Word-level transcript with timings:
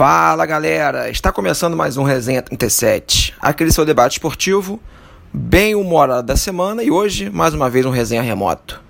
Fala 0.00 0.46
galera, 0.46 1.10
está 1.10 1.30
começando 1.30 1.76
mais 1.76 1.98
um 1.98 2.04
Resenha 2.04 2.40
37, 2.40 3.34
aquele 3.38 3.70
seu 3.70 3.84
debate 3.84 4.12
esportivo, 4.12 4.80
bem 5.30 5.74
humorado 5.74 6.26
da 6.26 6.38
semana 6.38 6.82
e 6.82 6.90
hoje 6.90 7.28
mais 7.28 7.52
uma 7.52 7.68
vez 7.68 7.84
um 7.84 7.90
resenha 7.90 8.22
remoto. 8.22 8.80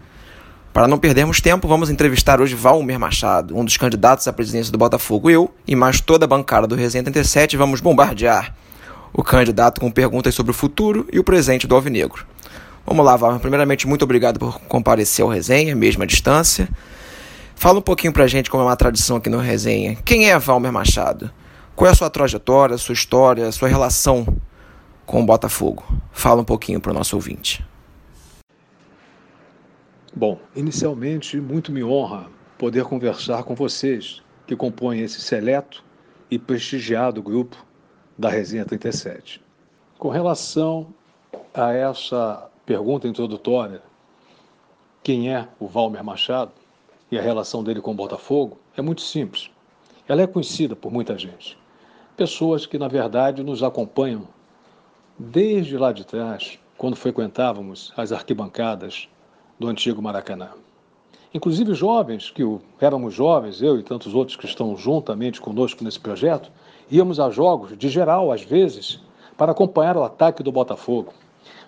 Para 0.73 0.87
não 0.87 1.01
perdermos 1.01 1.41
tempo, 1.41 1.67
vamos 1.67 1.91
entrevistar 1.91 2.41
hoje 2.41 2.55
Valmer 2.55 2.97
Machado, 2.97 3.59
um 3.59 3.65
dos 3.65 3.77
candidatos 3.77 4.29
à 4.29 4.33
presidência 4.33 4.71
do 4.71 4.79
Botafogo. 4.79 5.29
Eu 5.29 5.53
e 5.67 5.75
mais 5.75 6.01
toda 6.01 6.27
a 6.27 6.29
bancada 6.29 6.69
do 6.69 6.77
Resenha 6.77 7.03
37 7.03 7.57
vamos 7.57 7.81
bombardear 7.81 8.55
o 9.13 9.25
candidato 9.25 9.81
com 9.81 9.91
perguntas 9.91 10.33
sobre 10.33 10.53
o 10.53 10.55
futuro 10.55 11.09
e 11.13 11.19
o 11.19 11.25
presente 11.25 11.67
do 11.67 11.75
Alvinegro. 11.75 12.25
Vamos 12.87 13.05
lá, 13.05 13.17
Valmer. 13.17 13.41
Primeiramente, 13.41 13.85
muito 13.85 14.05
obrigado 14.05 14.39
por 14.39 14.61
comparecer 14.61 15.25
ao 15.25 15.29
resenha, 15.29 15.75
mesmo 15.75 16.05
à 16.05 16.07
distância. 16.07 16.69
Fala 17.61 17.79
um 17.79 17.83
pouquinho 17.83 18.11
pra 18.11 18.27
gente, 18.27 18.51
como 18.51 18.63
é 18.63 18.67
uma 18.67 18.75
tradição 18.75 19.19
aqui 19.19 19.29
no 19.29 19.37
Resenha. 19.37 19.95
Quem 19.97 20.31
é 20.31 20.39
Valmer 20.39 20.73
Machado? 20.73 21.31
Qual 21.77 21.87
é 21.87 21.93
a 21.93 21.95
sua 21.95 22.09
trajetória, 22.09 22.79
sua 22.79 22.95
história, 22.95 23.53
sua 23.53 23.69
relação 23.69 24.27
com 25.05 25.21
o 25.21 25.27
Botafogo? 25.27 25.85
Fala 26.11 26.41
um 26.41 26.45
pouquinho 26.45 26.81
para 26.81 26.91
o 26.91 26.95
nosso 26.95 27.17
ouvinte. 27.17 27.63
Bom, 30.17 30.41
inicialmente, 30.57 31.39
muito 31.39 31.71
me 31.71 31.85
honra 31.85 32.31
poder 32.57 32.85
conversar 32.85 33.43
com 33.43 33.55
vocês 33.55 34.23
que 34.47 34.57
compõem 34.57 35.01
esse 35.01 35.21
seleto 35.21 35.85
e 36.31 36.39
prestigiado 36.39 37.23
grupo 37.23 37.63
da 38.17 38.31
Resenha 38.31 38.65
37. 38.65 39.39
Com 39.99 40.09
relação 40.09 40.87
a 41.53 41.75
essa 41.75 42.49
pergunta 42.65 43.07
introdutória, 43.07 43.83
quem 45.03 45.31
é 45.31 45.47
o 45.59 45.69
Valmer 45.69 46.03
Machado? 46.03 46.60
E 47.11 47.19
a 47.19 47.23
relação 47.23 47.65
dele 47.65 47.81
com 47.81 47.91
o 47.91 47.95
Botafogo 47.95 48.59
é 48.77 48.83
muito 48.83 49.03
simples. 49.03 49.51
Ela 50.09 50.23
é 50.23 50.27
conhecida 50.27 50.77
por 50.77 50.93
muita 50.93 51.19
gente. 51.19 51.59
Pessoas 52.17 52.67
que, 52.67 52.79
na 52.79 52.89
verdade, 52.89 53.43
nos 53.43 53.63
acompanham 53.63 54.29
desde 55.19 55.77
lá 55.77 55.93
de 55.93 56.05
trás, 56.05 56.59
quando 56.79 56.97
frequentávamos 56.97 57.93
as 57.97 58.11
arquibancadas 58.11 59.09
do 59.59 59.69
antigo 59.69 60.01
Maracanã. 60.01 60.51
Inclusive 61.33 61.75
jovens, 61.75 62.31
que 62.31 62.43
éramos 62.81 63.15
jovens, 63.15 63.63
eu 63.63 63.79
e 63.79 63.83
tantos 63.83 64.15
outros 64.15 64.37
que 64.37 64.47
estão 64.47 64.77
juntamente 64.77 65.41
conosco 65.41 65.85
nesse 65.85 66.01
projeto, 66.01 66.51
íamos 66.91 67.21
a 67.21 67.31
jogos 67.31 67.77
de 67.77 67.89
geral, 67.89 68.33
às 68.33 68.43
vezes, 68.43 69.01
para 69.37 69.53
acompanhar 69.53 69.97
o 69.97 70.03
ataque 70.03 70.43
do 70.43 70.51
Botafogo. 70.51 71.13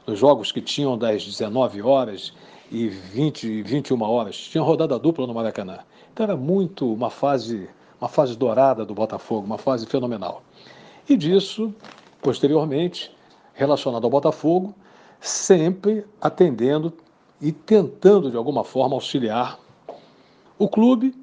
Nos 0.07 0.19
jogos 0.19 0.51
que 0.51 0.61
tinham 0.61 0.99
das 0.99 1.25
19 1.25 1.81
horas 1.83 2.33
e 2.73 2.89
20, 2.89 3.63
21 3.63 4.03
horas. 4.03 4.37
Tinha 4.37 4.65
rodada 4.65 4.99
dupla 4.99 5.27
no 5.27 5.35
Maracanã. 5.35 5.81
Então 6.13 6.25
era 6.25 6.37
muito 6.37 6.91
uma 6.91 7.11
fase, 7.11 7.69
uma 8.01 8.09
fase 8.09 8.35
dourada 8.35 8.85
do 8.85 8.95
Botafogo, 8.95 9.45
uma 9.45 9.59
fase 9.59 9.87
fenomenal. 9.87 10.43
E 11.07 11.15
disso, 11.15 11.73
posteriormente, 12.23 13.15
relacionado 13.53 14.05
ao 14.05 14.11
Botafogo, 14.11 14.75
sempre 15.21 16.07
atendendo 16.19 16.93
e 17.41 17.53
tentando 17.53 18.31
de 18.31 18.37
alguma 18.39 18.65
forma 18.65 18.95
auxiliar 18.95 19.59
o 20.59 20.67
clube, 20.67 21.15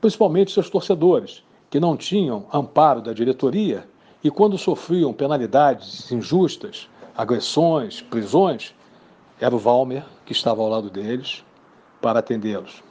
principalmente 0.00 0.50
seus 0.50 0.68
torcedores, 0.68 1.44
que 1.70 1.78
não 1.78 1.96
tinham 1.96 2.46
amparo 2.52 3.00
da 3.00 3.12
diretoria 3.12 3.86
e 4.24 4.30
quando 4.30 4.58
sofriam 4.58 5.12
penalidades 5.12 6.10
injustas, 6.10 6.88
agressões, 7.16 8.00
prisões, 8.00 8.74
era 9.40 9.54
o 9.54 9.58
Valmer 9.58 10.04
que 10.24 10.32
estava 10.32 10.62
ao 10.62 10.68
lado 10.68 10.90
deles 10.90 11.44
para 12.00 12.20
atendê-los. 12.20 12.82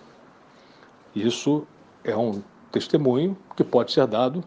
Isso 1.16 1.66
é 2.04 2.16
um 2.16 2.42
testemunho 2.72 3.38
que 3.56 3.64
pode 3.64 3.92
ser 3.92 4.06
dado 4.06 4.44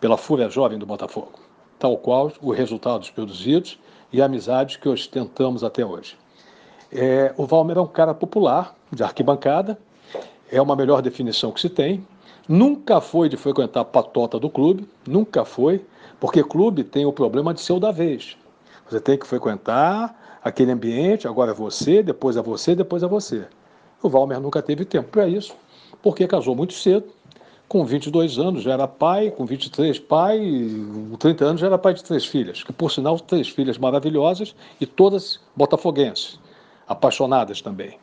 pela 0.00 0.16
Fúria 0.16 0.48
Jovem 0.48 0.78
do 0.78 0.86
Botafogo, 0.86 1.32
tal 1.78 1.96
qual 1.96 2.30
os 2.40 2.56
resultados 2.56 3.10
produzidos 3.10 3.78
e 4.12 4.20
a 4.20 4.26
amizade 4.26 4.78
que 4.78 4.88
ostentamos 4.88 5.64
até 5.64 5.84
hoje. 5.84 6.16
É, 6.92 7.32
o 7.36 7.46
Valmer 7.46 7.78
é 7.78 7.80
um 7.80 7.86
cara 7.86 8.12
popular, 8.12 8.74
de 8.92 9.02
arquibancada, 9.02 9.78
é 10.50 10.60
uma 10.60 10.76
melhor 10.76 11.00
definição 11.00 11.50
que 11.50 11.60
se 11.60 11.70
tem. 11.70 12.06
Nunca 12.46 13.00
foi 13.00 13.28
de 13.28 13.36
frequentar 13.36 13.80
a 13.80 13.84
patota 13.84 14.38
do 14.38 14.50
clube, 14.50 14.86
nunca 15.06 15.44
foi, 15.44 15.82
porque 16.20 16.44
clube 16.44 16.84
tem 16.84 17.06
o 17.06 17.12
problema 17.12 17.54
de 17.54 17.62
ser 17.62 17.72
o 17.72 17.80
da 17.80 17.90
vez. 17.90 18.36
Você 18.88 19.00
tem 19.00 19.16
que 19.16 19.26
frequentar 19.26 20.14
aquele 20.42 20.72
ambiente, 20.72 21.28
agora 21.28 21.52
é 21.52 21.54
você, 21.54 22.02
depois 22.02 22.36
é 22.36 22.42
você, 22.42 22.74
depois 22.74 23.02
é 23.02 23.06
você. 23.06 23.46
O 24.02 24.08
Valmer 24.08 24.40
nunca 24.40 24.60
teve 24.60 24.84
tempo 24.84 25.08
para 25.10 25.28
isso, 25.28 25.54
porque 26.02 26.26
casou 26.26 26.54
muito 26.56 26.72
cedo, 26.72 27.06
com 27.68 27.84
22 27.86 28.38
anos 28.38 28.62
já 28.62 28.72
era 28.72 28.86
pai, 28.86 29.30
com 29.30 29.46
23 29.46 29.98
pai, 30.00 30.38
com 31.10 31.16
30 31.16 31.44
anos 31.44 31.60
já 31.60 31.68
era 31.68 31.78
pai 31.78 31.94
de 31.94 32.04
três 32.04 32.26
filhas, 32.26 32.62
que 32.62 32.72
por 32.72 32.90
sinal 32.90 33.18
três 33.18 33.48
filhas 33.48 33.78
maravilhosas 33.78 34.54
e 34.80 34.86
todas 34.86 35.40
botafoguenses, 35.56 36.38
apaixonadas 36.86 37.62
também. 37.62 37.98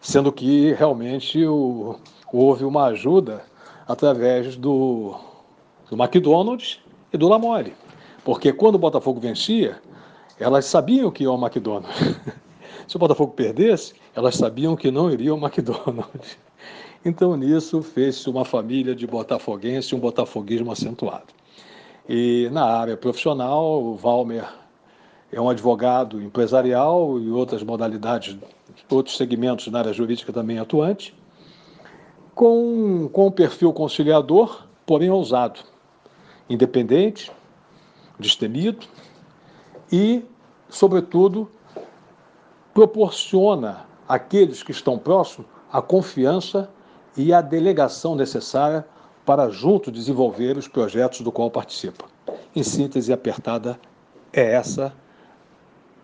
Sendo 0.00 0.30
que 0.30 0.72
realmente 0.74 1.42
o, 1.46 1.96
houve 2.30 2.64
uma 2.64 2.86
ajuda 2.86 3.42
através 3.88 4.56
do, 4.56 5.14
do 5.88 5.96
McDonald's 5.96 6.80
e 7.12 7.16
do 7.16 7.28
Lamore. 7.28 7.74
Porque 8.24 8.52
quando 8.52 8.74
o 8.74 8.78
Botafogo 8.78 9.20
vencia, 9.20 9.80
elas 10.38 10.64
sabiam 10.66 11.10
que 11.10 11.24
iam 11.24 11.34
ao 11.34 11.40
McDonald's. 11.40 11.94
Se 12.86 12.96
o 12.96 12.98
Botafogo 12.98 13.32
perdesse, 13.32 13.94
elas 14.14 14.36
sabiam 14.36 14.76
que 14.76 14.90
não 14.90 15.10
iriam 15.10 15.36
ao 15.36 15.42
McDonald's. 15.42 16.38
Então, 17.06 17.36
nisso, 17.36 17.82
fez-se 17.82 18.30
uma 18.30 18.46
família 18.46 18.94
de 18.94 19.06
botafoguense, 19.06 19.94
um 19.94 19.98
botafoguismo 19.98 20.72
acentuado. 20.72 21.26
E 22.08 22.48
na 22.50 22.64
área 22.64 22.96
profissional, 22.96 23.82
o 23.82 23.94
Valmer 23.94 24.46
é 25.30 25.38
um 25.38 25.50
advogado 25.50 26.22
empresarial 26.22 27.20
e 27.20 27.30
outras 27.30 27.62
modalidades, 27.62 28.38
outros 28.90 29.18
segmentos 29.18 29.66
na 29.66 29.80
área 29.80 29.92
jurídica 29.92 30.32
também 30.32 30.58
atuante, 30.58 31.14
com, 32.34 33.08
com 33.12 33.26
um 33.26 33.30
perfil 33.30 33.72
conciliador, 33.72 34.66
porém 34.86 35.10
ousado, 35.10 35.60
independente, 36.48 37.30
destemido, 38.18 38.86
e, 39.90 40.24
sobretudo, 40.68 41.50
proporciona 42.72 43.86
àqueles 44.08 44.62
que 44.62 44.72
estão 44.72 44.98
próximos 44.98 45.46
a 45.72 45.80
confiança 45.80 46.70
e 47.16 47.32
a 47.32 47.40
delegação 47.40 48.14
necessária 48.14 48.86
para 49.24 49.48
junto 49.48 49.90
desenvolver 49.90 50.56
os 50.56 50.68
projetos 50.68 51.20
do 51.20 51.32
qual 51.32 51.50
participa. 51.50 52.04
Em 52.54 52.62
síntese 52.62 53.12
apertada, 53.12 53.78
é 54.32 54.54
essa 54.54 54.92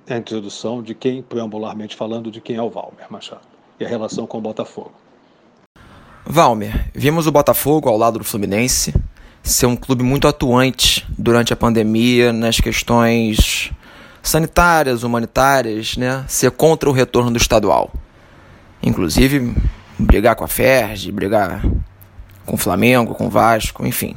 a 0.09 0.17
introdução 0.17 0.83
de 0.83 0.95
quem, 0.95 1.23
preambularmente 1.23 1.95
falando, 1.95 2.31
de 2.31 2.41
quem 2.41 2.57
é 2.57 2.63
o 2.63 2.71
Valmer 2.71 3.07
Machado 3.11 3.47
e 3.79 3.85
a 3.85 3.89
relação 3.89 4.27
com 4.27 4.39
o 4.39 4.41
Botafogo. 4.41 4.93
Valmer, 6.25 6.91
vimos 6.95 7.27
o 7.27 7.33
Botafogo 7.33 7.89
ao 7.89 7.97
lado 7.97 8.19
do 8.19 8.25
Fluminense 8.25 8.95
ser 9.43 9.67
um 9.67 9.77
clube 9.77 10.03
muito 10.03 10.29
atuante 10.29 11.07
durante 11.17 11.53
a 11.53 11.57
pandemia 11.57 12.33
nas 12.33 12.61
questões 12.61 13.73
sanitárias, 14.23 15.03
humanitárias, 15.03 15.97
né? 15.97 16.25
ser 16.29 16.51
contra 16.51 16.89
o 16.89 16.93
retorno 16.93 17.31
do 17.31 17.37
estadual. 17.37 17.93
Inclusive, 18.83 19.55
brigar 19.99 20.37
com 20.37 20.45
a 20.45 20.49
Ferg, 20.49 21.11
brigar 21.13 21.63
com 22.47 22.55
o 22.55 22.59
Flamengo, 22.59 23.15
com 23.15 23.27
o 23.27 23.31
Vasco, 23.31 23.87
enfim. 23.87 24.15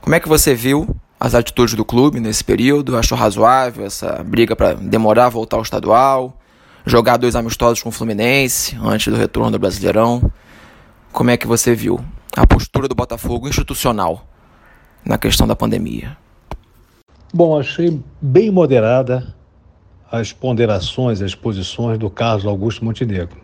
Como 0.00 0.14
é 0.14 0.20
que 0.20 0.28
você 0.28 0.54
viu 0.54 0.88
as 1.18 1.34
atitudes 1.34 1.74
do 1.74 1.84
clube 1.84 2.20
nesse 2.20 2.44
período? 2.44 2.96
Achou 2.96 3.16
razoável 3.16 3.84
essa 3.84 4.22
briga 4.24 4.54
para 4.54 4.74
demorar 4.74 5.26
a 5.26 5.30
voltar 5.30 5.56
ao 5.56 5.62
estadual? 5.62 6.38
Jogar 6.84 7.16
dois 7.16 7.34
amistosos 7.34 7.82
com 7.82 7.88
o 7.88 7.92
Fluminense 7.92 8.78
antes 8.80 9.12
do 9.12 9.18
retorno 9.18 9.50
do 9.50 9.58
Brasileirão? 9.58 10.30
Como 11.12 11.30
é 11.30 11.36
que 11.36 11.46
você 11.46 11.74
viu 11.74 11.98
a 12.36 12.46
postura 12.46 12.86
do 12.86 12.94
Botafogo 12.94 13.48
institucional 13.48 14.26
na 15.06 15.16
questão 15.16 15.46
da 15.46 15.54
pandemia? 15.54 16.16
Bom, 17.32 17.58
achei 17.58 18.00
bem 18.20 18.50
moderada 18.50 19.34
as 20.10 20.32
ponderações, 20.32 21.22
as 21.22 21.34
posições 21.34 21.98
do 21.98 22.10
Carlos 22.10 22.46
Augusto 22.46 22.84
Montenegro. 22.84 23.40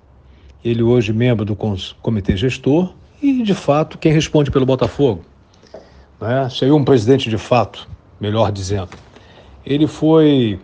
Ele 0.65 0.83
hoje 0.83 1.13
membro 1.13 1.45
do 1.45 1.57
comitê 2.01 2.37
gestor 2.37 2.95
e, 3.21 3.43
de 3.43 3.55
fato, 3.55 3.99
quem 3.99 4.13
responde 4.13 4.51
pelo 4.51 4.67
Botafogo. 4.67 5.25
Né? 6.21 6.49
Seria 6.51 6.75
um 6.75 6.85
presidente 6.85 7.29
de 7.29 7.39
fato, 7.39 7.89
melhor 8.21 8.51
dizendo. 8.53 8.91
Ele 9.65 9.87
foi 9.87 10.61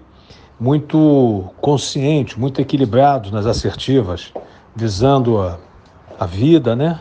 muito 0.58 1.52
consciente, 1.60 2.38
muito 2.38 2.60
equilibrado 2.60 3.30
nas 3.30 3.46
assertivas, 3.46 4.32
visando 4.74 5.40
a, 5.40 5.58
a 6.18 6.26
vida, 6.26 6.74
né? 6.74 6.98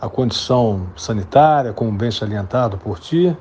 A 0.00 0.08
condição 0.08 0.86
sanitária, 0.96 1.72
como 1.72 1.90
bem 1.92 2.10
salientado 2.10 2.76
por 2.76 2.98
ti, 2.98 3.36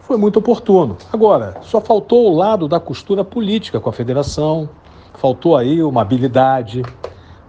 foi 0.00 0.16
muito 0.16 0.38
oportuno. 0.38 0.96
Agora, 1.12 1.56
só 1.62 1.80
faltou 1.80 2.32
o 2.32 2.36
lado 2.36 2.66
da 2.66 2.80
costura 2.80 3.22
política 3.22 3.78
com 3.78 3.90
a 3.90 3.92
federação, 3.92 4.68
faltou 5.14 5.56
aí 5.56 5.82
uma 5.82 6.00
habilidade, 6.00 6.82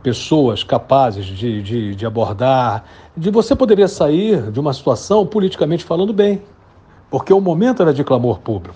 pessoas 0.04 0.63
capazes 0.63 1.25
de, 1.25 1.62
de, 1.62 1.95
de 1.95 2.06
abordar, 2.06 2.83
de 3.16 3.30
você 3.30 3.56
poderia 3.56 3.88
sair 3.88 4.51
de 4.51 4.60
uma 4.60 4.74
situação 4.74 5.25
politicamente 5.25 5.83
falando 5.86 6.12
bem, 6.12 6.42
porque 7.10 7.33
o 7.33 7.39
momento 7.39 7.81
era 7.81 7.94
de 7.94 8.04
clamor 8.04 8.39
público. 8.39 8.75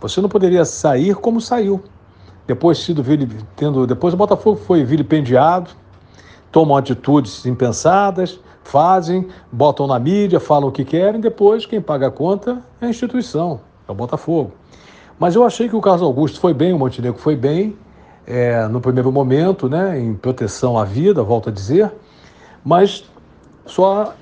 Você 0.00 0.20
não 0.20 0.28
poderia 0.28 0.64
sair 0.64 1.14
como 1.14 1.40
saiu. 1.40 1.82
Depois, 2.46 2.78
sido, 2.78 3.04
tendo, 3.54 3.86
depois 3.86 4.14
o 4.14 4.16
Botafogo 4.16 4.56
foi 4.56 4.82
vilipendiado, 4.82 5.70
tomam 6.52 6.76
atitudes 6.76 7.44
impensadas, 7.46 8.40
fazem, 8.62 9.28
botam 9.50 9.86
na 9.86 9.98
mídia, 9.98 10.38
falam 10.38 10.68
o 10.68 10.72
que 10.72 10.84
querem, 10.84 11.20
depois 11.20 11.66
quem 11.66 11.80
paga 11.80 12.08
a 12.08 12.10
conta 12.10 12.62
é 12.80 12.86
a 12.86 12.88
instituição, 12.88 13.60
é 13.88 13.92
o 13.92 13.94
Botafogo. 13.94 14.52
Mas 15.18 15.34
eu 15.34 15.44
achei 15.44 15.68
que 15.68 15.76
o 15.76 15.80
Carlos 15.80 16.02
Augusto 16.02 16.40
foi 16.40 16.54
bem, 16.54 16.72
o 16.72 16.78
Montenegro 16.78 17.20
foi 17.20 17.36
bem, 17.36 17.76
é, 18.26 18.66
no 18.68 18.80
primeiro 18.80 19.10
momento, 19.10 19.68
né, 19.68 19.98
em 19.98 20.14
proteção 20.14 20.78
à 20.78 20.84
vida, 20.84 21.22
volto 21.22 21.48
a 21.48 21.52
dizer, 21.52 21.92
mas 22.64 23.04
só 23.66 24.14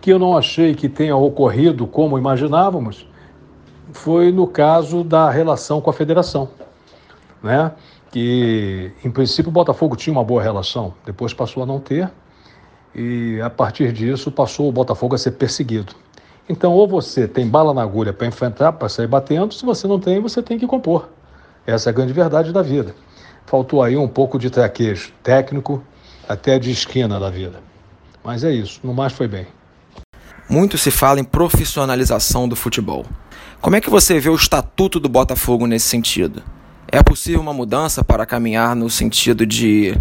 que 0.00 0.10
eu 0.10 0.18
não 0.18 0.36
achei 0.36 0.74
que 0.74 0.88
tenha 0.88 1.16
ocorrido 1.16 1.86
como 1.86 2.18
imaginávamos 2.18 3.08
foi 3.92 4.30
no 4.30 4.46
caso 4.46 5.02
da 5.02 5.30
relação 5.30 5.80
com 5.80 5.90
a 5.90 5.92
federação, 5.92 6.48
né? 7.42 7.72
Que 8.10 8.92
em 9.04 9.10
princípio 9.10 9.50
o 9.50 9.52
Botafogo 9.52 9.96
tinha 9.96 10.12
uma 10.12 10.24
boa 10.24 10.42
relação, 10.42 10.94
depois 11.04 11.34
passou 11.34 11.62
a 11.62 11.66
não 11.66 11.78
ter 11.78 12.10
e 12.94 13.40
a 13.42 13.50
partir 13.50 13.92
disso 13.92 14.30
passou 14.30 14.68
o 14.68 14.72
Botafogo 14.72 15.14
a 15.14 15.18
ser 15.18 15.32
perseguido. 15.32 15.94
Então, 16.48 16.72
ou 16.72 16.88
você 16.88 17.28
tem 17.28 17.46
bala 17.46 17.74
na 17.74 17.82
agulha 17.82 18.12
para 18.12 18.26
enfrentar, 18.26 18.72
para 18.72 18.88
sair 18.88 19.06
batendo, 19.06 19.52
se 19.52 19.64
você 19.64 19.86
não 19.86 20.00
tem, 20.00 20.20
você 20.20 20.42
tem 20.42 20.58
que 20.58 20.66
compor. 20.66 21.08
Essa 21.66 21.90
é 21.90 21.90
a 21.90 21.94
grande 21.94 22.12
verdade 22.12 22.52
da 22.52 22.62
vida. 22.62 22.94
Faltou 23.44 23.82
aí 23.82 23.96
um 23.96 24.08
pouco 24.08 24.38
de 24.38 24.48
traquejo 24.48 25.12
técnico, 25.22 25.82
até 26.26 26.58
de 26.58 26.70
esquina 26.70 27.20
da 27.20 27.28
vida. 27.28 27.60
Mas 28.24 28.44
é 28.44 28.50
isso, 28.50 28.80
no 28.82 28.94
mais 28.94 29.12
foi 29.12 29.28
bem. 29.28 29.46
Muito 30.48 30.78
se 30.78 30.90
fala 30.90 31.20
em 31.20 31.24
profissionalização 31.24 32.48
do 32.48 32.56
futebol. 32.56 33.04
Como 33.60 33.76
é 33.76 33.80
que 33.80 33.90
você 33.90 34.18
vê 34.18 34.30
o 34.30 34.34
estatuto 34.34 34.98
do 34.98 35.08
Botafogo 35.08 35.66
nesse 35.66 35.86
sentido? 35.86 36.42
É 36.90 37.02
possível 37.02 37.42
uma 37.42 37.52
mudança 37.52 38.02
para 38.02 38.24
caminhar 38.24 38.74
no 38.74 38.88
sentido 38.88 39.44
de 39.44 39.94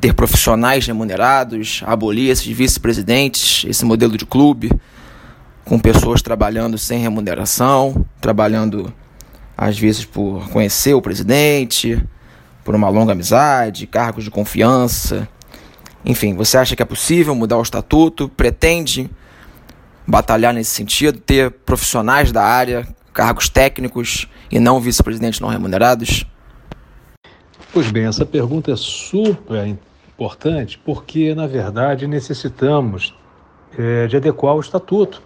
ter 0.00 0.14
profissionais 0.14 0.86
remunerados, 0.86 1.82
abolir 1.84 2.30
esses 2.30 2.46
vice-presidentes, 2.46 3.68
esse 3.68 3.84
modelo 3.84 4.16
de 4.16 4.24
clube, 4.24 4.72
com 5.66 5.78
pessoas 5.78 6.22
trabalhando 6.22 6.78
sem 6.78 6.98
remuneração, 6.98 8.06
trabalhando 8.22 8.90
às 9.54 9.78
vezes 9.78 10.06
por 10.06 10.48
conhecer 10.48 10.94
o 10.94 11.02
presidente, 11.02 12.02
por 12.64 12.74
uma 12.74 12.88
longa 12.88 13.12
amizade, 13.12 13.86
cargos 13.86 14.24
de 14.24 14.30
confiança. 14.30 15.28
Enfim, 16.06 16.34
você 16.34 16.56
acha 16.56 16.74
que 16.74 16.82
é 16.82 16.86
possível 16.86 17.34
mudar 17.34 17.58
o 17.58 17.62
estatuto? 17.62 18.30
Pretende 18.30 19.10
batalhar 20.06 20.54
nesse 20.54 20.70
sentido, 20.70 21.20
ter 21.20 21.50
profissionais 21.50 22.32
da 22.32 22.42
área, 22.42 22.88
cargos 23.12 23.50
técnicos 23.50 24.26
e 24.50 24.58
não 24.58 24.80
vice-presidentes 24.80 25.40
não 25.40 25.48
remunerados? 25.48 26.24
Pois 27.72 27.90
bem, 27.90 28.06
essa 28.06 28.24
pergunta 28.24 28.70
é 28.70 28.76
super 28.76 29.66
importante 29.66 30.78
porque, 30.78 31.34
na 31.34 31.46
verdade, 31.46 32.06
necessitamos 32.06 33.14
é, 33.76 34.06
de 34.06 34.16
adequar 34.16 34.54
o 34.54 34.60
estatuto. 34.60 35.22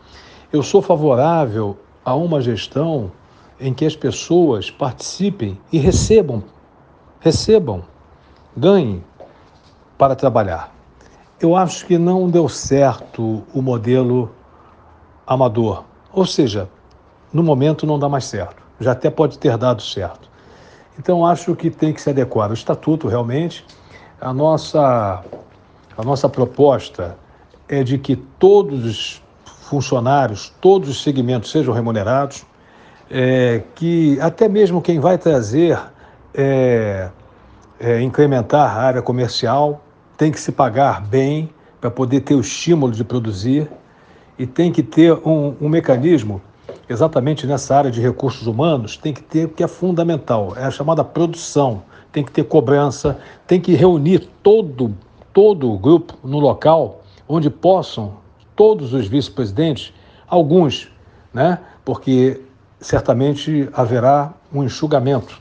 Eu 0.52 0.62
sou 0.62 0.80
favorável 0.80 1.78
a 2.04 2.14
uma 2.14 2.40
gestão 2.40 3.12
em 3.60 3.74
que 3.74 3.84
as 3.84 3.94
pessoas 3.94 4.70
participem 4.70 5.58
e 5.72 5.78
recebam, 5.78 6.42
recebam, 7.20 7.84
ganhem 8.56 9.04
para 9.98 10.14
trabalhar. 10.14 10.72
Eu 11.40 11.54
acho 11.54 11.86
que 11.86 11.98
não 11.98 12.30
deu 12.30 12.48
certo 12.48 13.44
o 13.52 13.60
modelo 13.60 14.32
amador, 15.26 15.84
ou 16.12 16.24
seja, 16.24 16.68
no 17.32 17.42
momento 17.42 17.86
não 17.86 17.98
dá 17.98 18.08
mais 18.08 18.24
certo, 18.24 18.57
já 18.80 18.92
até 18.92 19.10
pode 19.10 19.38
ter 19.38 19.56
dado 19.56 19.82
certo. 19.82 20.28
Então 20.98 21.24
acho 21.24 21.54
que 21.54 21.70
tem 21.70 21.92
que 21.92 22.00
se 22.00 22.10
adequar 22.10 22.50
o 22.50 22.54
estatuto 22.54 23.08
realmente. 23.08 23.64
A 24.20 24.32
nossa, 24.32 25.22
a 25.96 26.02
nossa 26.02 26.28
proposta 26.28 27.16
é 27.68 27.82
de 27.84 27.98
que 27.98 28.16
todos 28.16 28.84
os 28.84 29.22
funcionários, 29.62 30.52
todos 30.60 30.88
os 30.88 31.02
segmentos 31.02 31.50
sejam 31.50 31.72
remunerados, 31.72 32.44
é, 33.10 33.62
que 33.74 34.18
até 34.20 34.48
mesmo 34.48 34.82
quem 34.82 34.98
vai 34.98 35.16
trazer, 35.18 35.78
é, 36.34 37.08
é, 37.78 38.00
incrementar 38.00 38.76
a 38.76 38.80
área 38.80 39.02
comercial, 39.02 39.80
tem 40.16 40.32
que 40.32 40.40
se 40.40 40.50
pagar 40.50 41.00
bem 41.00 41.50
para 41.80 41.90
poder 41.90 42.20
ter 42.20 42.34
o 42.34 42.40
estímulo 42.40 42.92
de 42.92 43.04
produzir 43.04 43.70
e 44.38 44.46
tem 44.46 44.72
que 44.72 44.82
ter 44.82 45.12
um, 45.26 45.54
um 45.60 45.68
mecanismo 45.68 46.40
exatamente 46.88 47.46
nessa 47.46 47.76
área 47.76 47.90
de 47.90 48.00
recursos 48.00 48.46
humanos, 48.46 48.96
tem 48.96 49.12
que 49.12 49.22
ter 49.22 49.44
o 49.44 49.48
que 49.48 49.62
é 49.62 49.68
fundamental, 49.68 50.54
é 50.56 50.64
a 50.64 50.70
chamada 50.70 51.04
produção, 51.04 51.82
tem 52.10 52.24
que 52.24 52.32
ter 52.32 52.44
cobrança, 52.44 53.18
tem 53.46 53.60
que 53.60 53.74
reunir 53.74 54.28
todo, 54.42 54.94
todo 55.32 55.70
o 55.70 55.78
grupo 55.78 56.14
no 56.24 56.38
local 56.38 57.02
onde 57.28 57.50
possam 57.50 58.14
todos 58.56 58.94
os 58.94 59.06
vice-presidentes, 59.06 59.92
alguns, 60.26 60.90
né? 61.32 61.58
Porque 61.84 62.40
certamente 62.80 63.68
haverá 63.72 64.32
um 64.52 64.64
enxugamento 64.64 65.40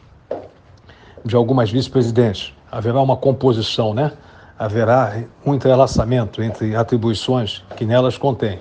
de 1.23 1.35
algumas 1.35 1.71
vice-presidentes, 1.71 2.53
haverá 2.71 3.01
uma 3.01 3.15
composição, 3.15 3.93
né? 3.93 4.11
Haverá 4.59 5.23
um 5.45 5.53
entrelaçamento 5.53 6.41
entre 6.43 6.75
atribuições 6.75 7.63
que 7.75 7.85
nelas 7.85 8.17
contém. 8.17 8.59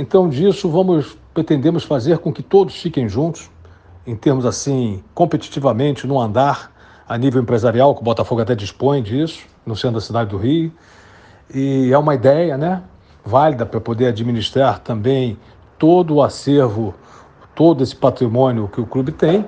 Então, 0.00 0.30
disso 0.30 0.66
vamos 0.70 1.18
pretendemos 1.34 1.84
fazer 1.84 2.16
com 2.18 2.32
que 2.32 2.42
todos 2.42 2.74
fiquem 2.74 3.06
juntos, 3.06 3.50
em 4.06 4.16
termos 4.16 4.46
assim, 4.46 5.04
competitivamente, 5.14 6.06
no 6.06 6.18
andar 6.18 6.72
a 7.06 7.18
nível 7.18 7.42
empresarial, 7.42 7.94
que 7.94 8.00
o 8.00 8.04
Botafogo 8.04 8.40
até 8.40 8.54
dispõe 8.54 9.02
disso, 9.02 9.44
no 9.64 9.76
centro 9.76 9.96
da 9.96 10.00
cidade 10.00 10.30
do 10.30 10.38
Rio. 10.38 10.72
E 11.54 11.92
é 11.92 11.98
uma 11.98 12.14
ideia, 12.14 12.56
né? 12.56 12.82
Válida 13.22 13.66
para 13.66 13.78
poder 13.78 14.06
administrar 14.06 14.78
também 14.78 15.38
todo 15.78 16.14
o 16.14 16.22
acervo 16.22 16.94
todo 17.54 17.82
esse 17.82 17.94
patrimônio 17.94 18.68
que 18.68 18.80
o 18.80 18.86
clube 18.86 19.12
tem. 19.12 19.44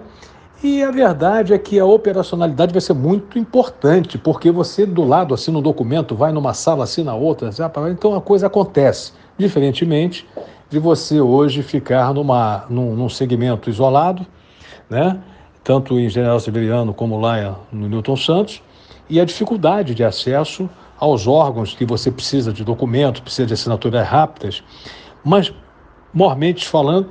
E 0.62 0.82
a 0.82 0.90
verdade 0.90 1.54
é 1.54 1.58
que 1.58 1.81
a 1.81 1.87
operacionalidade 1.87 2.72
vai 2.72 2.81
ser 2.82 2.93
muito 2.93 3.38
importante, 3.38 4.19
porque 4.19 4.50
você 4.50 4.84
do 4.84 5.02
lado 5.02 5.32
assina 5.32 5.58
um 5.58 5.62
documento, 5.62 6.14
vai 6.14 6.31
numa 6.31 6.52
sala, 6.52 6.84
assina 6.84 7.14
outra, 7.14 7.50
então 7.90 8.14
a 8.14 8.20
coisa 8.20 8.49
acontece. 8.49 9.12
Diferentemente 9.38 10.26
de 10.69 10.79
você 10.79 11.20
hoje 11.20 11.62
ficar 11.62 12.14
numa, 12.14 12.64
num, 12.69 12.94
num 12.94 13.08
segmento 13.08 13.68
isolado, 13.68 14.26
né? 14.88 15.21
tanto 15.62 15.99
em 15.99 16.09
General 16.09 16.40
Severiano 16.40 16.95
como 16.95 17.21
lá 17.21 17.59
no 17.71 17.88
Newton 17.88 18.16
Santos, 18.16 18.62
e 19.09 19.21
a 19.21 19.25
dificuldade 19.25 19.95
de 19.95 20.02
acesso 20.02 20.68
aos 20.99 21.26
órgãos 21.26 21.75
que 21.75 21.85
você 21.85 22.11
precisa 22.11 22.52
de 22.52 22.64
documentos, 22.64 23.21
precisa 23.21 23.47
de 23.47 23.54
assinaturas 23.54 24.07
rápidas, 24.07 24.62
mas, 25.25 25.52
mormente 26.12 26.66
falando, 26.66 27.11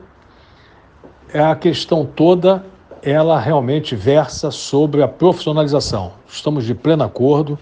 a 1.33 1.55
questão 1.55 2.05
toda 2.05 2.65
ela 3.03 3.39
realmente 3.39 3.95
versa 3.95 4.51
sobre 4.51 5.01
a 5.01 5.07
profissionalização. 5.07 6.13
Estamos 6.27 6.65
de 6.65 6.73
pleno 6.73 7.03
acordo 7.03 7.57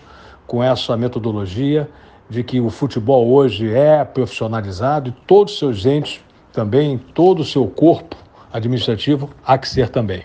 com 0.45 0.63
essa 0.63 0.97
metodologia 0.97 1.89
de 2.29 2.43
que 2.43 2.59
o 2.59 2.69
futebol 2.69 3.29
hoje 3.31 3.73
é 3.73 4.03
profissionalizado 4.05 5.09
e 5.09 5.11
todos 5.25 5.53
os 5.53 5.59
seus 5.59 5.85
entes 5.85 6.21
também, 6.53 6.97
todo 6.97 7.39
o 7.39 7.45
seu 7.45 7.67
corpo 7.67 8.15
administrativo 8.51 9.29
há 9.45 9.57
que 9.57 9.67
ser 9.67 9.89
também. 9.89 10.23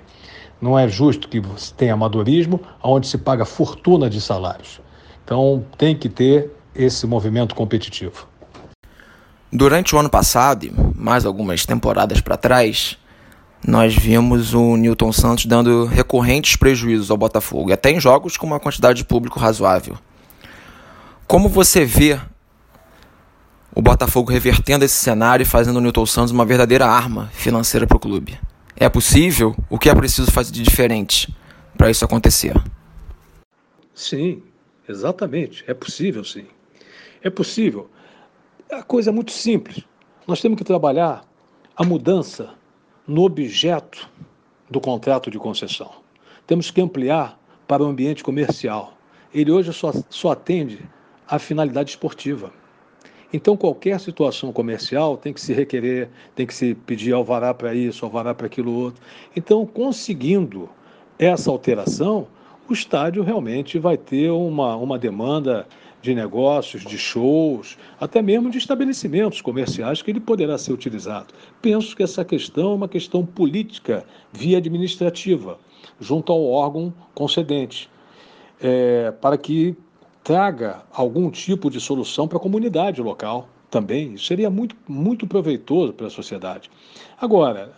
Não 0.60 0.78
é 0.78 0.88
justo 0.88 1.28
que 1.28 1.40
você 1.40 1.72
tenha 1.74 1.94
amadorismo 1.94 2.60
onde 2.82 3.06
se 3.06 3.18
paga 3.18 3.44
fortuna 3.44 4.08
de 4.08 4.20
salários. 4.20 4.80
Então 5.24 5.64
tem 5.78 5.96
que 5.96 6.08
ter 6.08 6.50
esse 6.74 7.06
movimento 7.06 7.54
competitivo. 7.54 8.26
Durante 9.52 9.94
o 9.94 9.98
ano 9.98 10.10
passado, 10.10 10.66
e 10.66 10.72
mais 10.96 11.24
algumas 11.24 11.64
temporadas 11.64 12.20
para 12.20 12.36
trás, 12.36 12.98
nós 13.66 13.94
vimos 13.94 14.52
o 14.52 14.76
Newton 14.76 15.12
Santos 15.12 15.46
dando 15.46 15.86
recorrentes 15.86 16.56
prejuízos 16.56 17.10
ao 17.10 17.16
Botafogo, 17.16 17.72
até 17.72 17.90
em 17.90 18.00
jogos 18.00 18.36
com 18.36 18.46
uma 18.46 18.60
quantidade 18.60 18.98
de 18.98 19.04
público 19.04 19.38
razoável. 19.38 19.96
Como 21.26 21.48
você 21.48 21.84
vê 21.84 22.20
o 23.74 23.80
Botafogo 23.80 24.30
revertendo 24.30 24.84
esse 24.84 24.94
cenário 24.94 25.42
e 25.42 25.46
fazendo 25.46 25.78
o 25.78 25.80
Newton 25.80 26.06
Santos 26.06 26.30
uma 26.30 26.44
verdadeira 26.44 26.86
arma 26.86 27.28
financeira 27.32 27.86
para 27.86 27.96
o 27.96 28.00
clube? 28.00 28.38
É 28.76 28.88
possível? 28.88 29.56
O 29.70 29.78
que 29.78 29.88
é 29.88 29.94
preciso 29.94 30.30
fazer 30.30 30.52
de 30.52 30.62
diferente 30.62 31.34
para 31.76 31.90
isso 31.90 32.04
acontecer? 32.04 32.54
Sim, 33.94 34.42
exatamente. 34.86 35.64
É 35.66 35.72
possível, 35.72 36.22
sim. 36.24 36.46
É 37.22 37.30
possível. 37.30 37.90
A 38.70 38.82
coisa 38.82 39.10
é 39.10 39.12
muito 39.12 39.32
simples. 39.32 39.82
Nós 40.26 40.40
temos 40.40 40.58
que 40.58 40.64
trabalhar 40.64 41.24
a 41.74 41.84
mudança 41.84 42.50
no 43.06 43.22
objeto 43.22 44.08
do 44.70 44.80
contrato 44.80 45.30
de 45.30 45.38
concessão. 45.38 45.90
Temos 46.46 46.70
que 46.70 46.80
ampliar 46.80 47.38
para 47.66 47.82
o 47.82 47.86
ambiente 47.86 48.22
comercial. 48.22 48.94
Ele 49.32 49.50
hoje 49.50 49.72
só, 49.72 49.92
só 50.10 50.32
atende 50.32 50.80
à 51.28 51.38
finalidade 51.38 51.90
esportiva. 51.90 52.52
Então, 53.32 53.56
qualquer 53.56 53.98
situação 53.98 54.52
comercial 54.52 55.16
tem 55.16 55.32
que 55.32 55.40
se 55.40 55.52
requerer, 55.52 56.08
tem 56.36 56.46
que 56.46 56.54
se 56.54 56.74
pedir 56.74 57.12
alvará 57.12 57.52
para 57.52 57.74
isso, 57.74 58.04
alvará 58.04 58.32
para 58.32 58.46
aquilo 58.46 58.72
outro. 58.72 59.02
Então, 59.34 59.66
conseguindo 59.66 60.68
essa 61.18 61.50
alteração, 61.50 62.28
o 62.68 62.72
estádio 62.72 63.22
realmente 63.22 63.78
vai 63.78 63.96
ter 63.96 64.30
uma, 64.30 64.76
uma 64.76 64.98
demanda 64.98 65.66
de 66.00 66.14
negócios, 66.14 66.84
de 66.84 66.98
shows, 66.98 67.78
até 67.98 68.20
mesmo 68.20 68.50
de 68.50 68.58
estabelecimentos 68.58 69.40
comerciais 69.40 70.02
que 70.02 70.10
ele 70.10 70.20
poderá 70.20 70.58
ser 70.58 70.72
utilizado. 70.72 71.32
Penso 71.62 71.96
que 71.96 72.02
essa 72.02 72.24
questão 72.24 72.72
é 72.72 72.74
uma 72.74 72.88
questão 72.88 73.24
política 73.24 74.04
via 74.30 74.58
administrativa, 74.58 75.58
junto 75.98 76.30
ao 76.30 76.44
órgão 76.44 76.92
concedente, 77.14 77.90
é, 78.60 79.12
para 79.12 79.38
que 79.38 79.74
traga 80.24 80.82
algum 80.90 81.30
tipo 81.30 81.70
de 81.70 81.78
solução 81.78 82.26
para 82.26 82.38
a 82.38 82.40
comunidade 82.40 83.02
local 83.02 83.46
também. 83.70 84.14
Isso 84.14 84.24
seria 84.24 84.48
muito, 84.48 84.74
muito 84.88 85.26
proveitoso 85.26 85.92
para 85.92 86.06
a 86.06 86.10
sociedade. 86.10 86.70
Agora, 87.20 87.72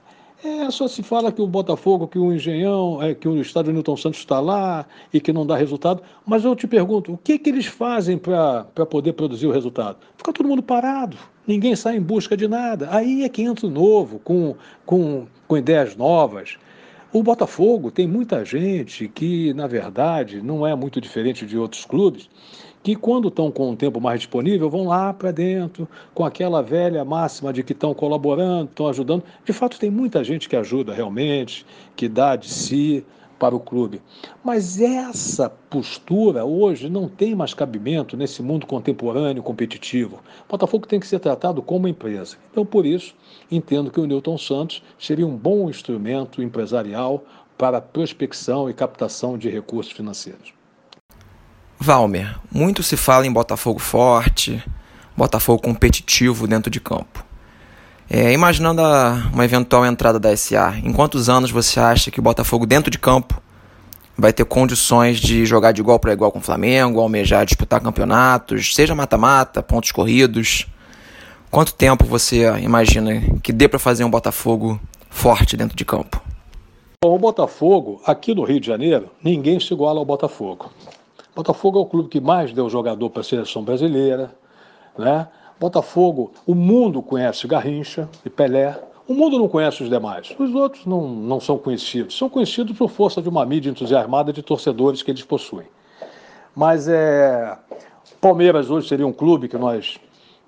é, 0.45 0.71
só 0.71 0.87
se 0.87 1.03
fala 1.03 1.33
que 1.33 1.43
o 1.43 1.47
Botafogo, 1.47 2.07
que 2.07 2.19
o 2.19 2.33
Engenhão, 2.33 3.03
é, 3.03 3.15
que 3.15 3.26
o 3.26 3.41
estádio 3.41 3.73
Newton 3.73 3.97
Santos 3.97 4.21
está 4.21 4.38
lá 4.38 4.87
e 5.12 5.21
que 5.21 5.33
não 5.33 5.45
dá 5.45 5.57
resultado. 5.57 6.03
Mas 6.25 6.45
eu 6.45 6.55
te 6.55 6.69
pergunto, 6.69 7.15
o 7.15 7.19
que, 7.19 7.37
que 7.37 7.50
eles 7.50 7.67
fazem 7.67 8.17
para 8.17 8.65
poder 8.88 9.15
produzir 9.15 9.49
o 9.49 9.53
resultado? 9.53 9.99
Fica 10.17 10.33
todo 10.33 10.49
mundo 10.49 10.62
parado, 10.62 11.17
ninguém 11.47 11.75
sai 11.75 11.97
em 11.97 12.03
busca 12.03 12.37
de 12.37 12.47
nada. 12.47 12.88
Aí 12.93 13.25
é 13.25 13.29
que 13.29 13.43
entra 13.43 13.67
o 13.67 13.71
novo, 13.71 14.21
com, 14.21 14.55
com, 14.85 15.26
com 15.49 15.57
ideias 15.57 15.97
novas. 15.97 16.59
O 17.16 17.23
Botafogo 17.23 17.90
tem 17.90 18.06
muita 18.06 18.44
gente 18.44 19.08
que, 19.08 19.54
na 19.54 19.66
verdade, 19.66 20.42
não 20.42 20.66
é 20.66 20.75
muito 20.75 21.00
diferente 21.00 21.46
de 21.46 21.56
outros 21.56 21.87
clubes, 21.87 22.28
que 22.82 22.94
quando 22.94 23.28
estão 23.28 23.50
com 23.50 23.70
um 23.70 23.75
tempo 23.75 23.99
mais 23.99 24.20
disponível, 24.20 24.68
vão 24.68 24.85
lá 24.85 25.14
para 25.14 25.30
dentro, 25.30 25.88
com 26.12 26.26
aquela 26.26 26.62
velha 26.62 27.02
máxima 27.06 27.54
de 27.54 27.62
que 27.62 27.73
estão 27.73 27.94
colaborando, 27.94 28.68
estão 28.68 28.87
ajudando. 28.87 29.25
De 29.46 29.52
fato, 29.54 29.78
tem 29.78 29.88
muita 29.88 30.23
gente 30.23 30.46
que 30.46 30.56
ajuda 30.56 30.92
realmente, 30.92 31.64
que 31.96 32.06
dá 32.06 32.37
de 32.37 32.50
si, 32.50 33.02
para 33.38 33.54
o 33.54 33.61
clube. 33.61 34.00
Mas 34.44 34.80
essa 34.80 35.49
postura 35.49 36.44
hoje 36.44 36.88
não 36.88 37.08
tem 37.08 37.35
mais 37.35 37.54
cabimento 37.54 38.16
nesse 38.16 38.42
mundo 38.42 38.66
contemporâneo 38.66 39.42
competitivo. 39.42 40.16
O 40.44 40.50
Botafogo 40.50 40.87
tem 40.87 41.00
que 41.00 41.06
ser 41.06 41.18
tratado 41.18 41.62
como 41.62 41.88
empresa. 41.88 42.37
Então, 42.50 42.64
por 42.64 42.87
isso, 42.87 43.14
entendo 43.50 43.91
que 43.91 44.00
o 44.00 44.07
Newton 44.07 44.38
Santos 44.38 44.83
seria 44.99 45.26
um 45.26 45.37
bom 45.37 45.69
instrumento 45.69 46.43
empresarial 46.43 47.25
para 47.57 47.81
prospecção 47.81 48.69
e 48.69 48.75
captação 48.75 49.38
de 49.38 49.49
recursos 49.49 49.93
financeiros. 49.93 50.53
Valmer, 51.79 52.38
muito 52.50 52.83
se 52.83 52.97
fala 52.97 53.26
em 53.26 53.33
Botafogo 53.33 53.79
forte, 53.79 54.62
Botafogo 55.17 55.62
competitivo 55.62 56.47
dentro 56.47 56.71
de 56.71 56.81
campo. 56.81 57.25
É, 58.09 58.33
imaginando 58.33 58.83
a, 58.83 59.31
uma 59.33 59.45
eventual 59.45 59.85
entrada 59.85 60.19
da 60.19 60.37
SA, 60.37 60.76
em 60.83 60.93
quantos 60.93 61.29
anos 61.29 61.50
você 61.50 61.81
acha 61.81 62.11
que 62.11 62.21
o 62.21 62.23
Botafogo 62.23 62.65
dentro 62.65 62.91
de 62.91 62.99
campo 62.99 63.43
vai 64.17 64.33
ter 64.33 64.45
condições 64.45 65.19
de 65.19 65.45
jogar 65.45 65.73
de 65.73 65.81
igual 65.81 65.99
para 65.99 66.12
igual 66.12 66.33
com 66.33 66.38
o 66.38 66.43
Flamengo, 66.43 67.00
almejar 67.00 67.45
disputar 67.45 67.81
campeonatos, 67.81 68.75
seja 68.75 68.95
mata-mata, 68.95 69.62
pontos 69.62 69.93
corridos? 69.93 70.67
Quanto 71.57 71.73
tempo 71.73 72.05
você 72.05 72.47
imagina 72.59 73.13
que 73.43 73.51
dê 73.51 73.67
para 73.67 73.79
fazer 73.79 74.05
um 74.05 74.11
Botafogo 74.11 74.79
forte 75.09 75.57
dentro 75.57 75.75
de 75.75 75.87
campo? 75.87 76.21
Bom, 77.03 77.15
o 77.15 77.19
Botafogo, 77.19 77.99
aqui 78.05 78.35
no 78.35 78.45
Rio 78.45 78.61
de 78.61 78.67
Janeiro, 78.67 79.09
ninguém 79.25 79.59
se 79.59 79.73
iguala 79.73 79.99
ao 79.99 80.05
Botafogo. 80.05 80.71
Botafogo 81.35 81.79
é 81.79 81.81
o 81.81 81.87
clube 81.87 82.11
que 82.11 82.21
mais 82.21 82.53
deu 82.53 82.69
jogador 82.69 83.09
para 83.09 83.23
a 83.23 83.25
seleção 83.25 83.65
brasileira, 83.65 84.35
né? 84.99 85.29
Botafogo, 85.59 86.31
o 86.47 86.55
mundo 86.55 87.01
conhece 87.01 87.47
Garrincha 87.47 88.07
e 88.23 88.29
Pelé, 88.29 88.79
o 89.09 89.15
mundo 89.15 89.39
não 89.39 89.49
conhece 89.49 89.83
os 89.83 89.89
demais. 89.89 90.37
Os 90.39 90.55
outros 90.55 90.85
não, 90.85 91.09
não 91.09 91.41
são 91.41 91.57
conhecidos. 91.57 92.19
São 92.19 92.29
conhecidos 92.29 92.77
por 92.77 92.91
força 92.91 93.23
de 93.23 93.31
uma 93.31 93.47
mídia 93.47 93.71
entusiasmada 93.71 94.31
de 94.31 94.43
torcedores 94.43 95.03
que 95.03 95.11
eles 95.11 95.25
possuem. 95.25 95.67
Mas 96.55 96.87
é, 96.87 97.57
Palmeiras 98.21 98.69
hoje 98.69 98.89
seria 98.89 99.07
um 99.07 99.13
clube 99.13 99.49
que 99.49 99.57
nós 99.57 99.99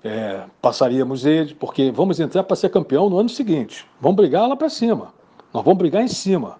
é, 0.03 0.43
passaríamos 0.61 1.25
ele, 1.25 1.53
porque 1.55 1.91
vamos 1.91 2.19
entrar 2.19 2.43
para 2.43 2.55
ser 2.55 2.69
campeão 2.69 3.09
no 3.09 3.17
ano 3.17 3.29
seguinte. 3.29 3.85
Vamos 3.99 4.17
brigar 4.17 4.47
lá 4.47 4.55
para 4.55 4.69
cima. 4.69 5.13
Nós 5.53 5.63
vamos 5.63 5.77
brigar 5.77 6.03
em 6.03 6.07
cima. 6.07 6.57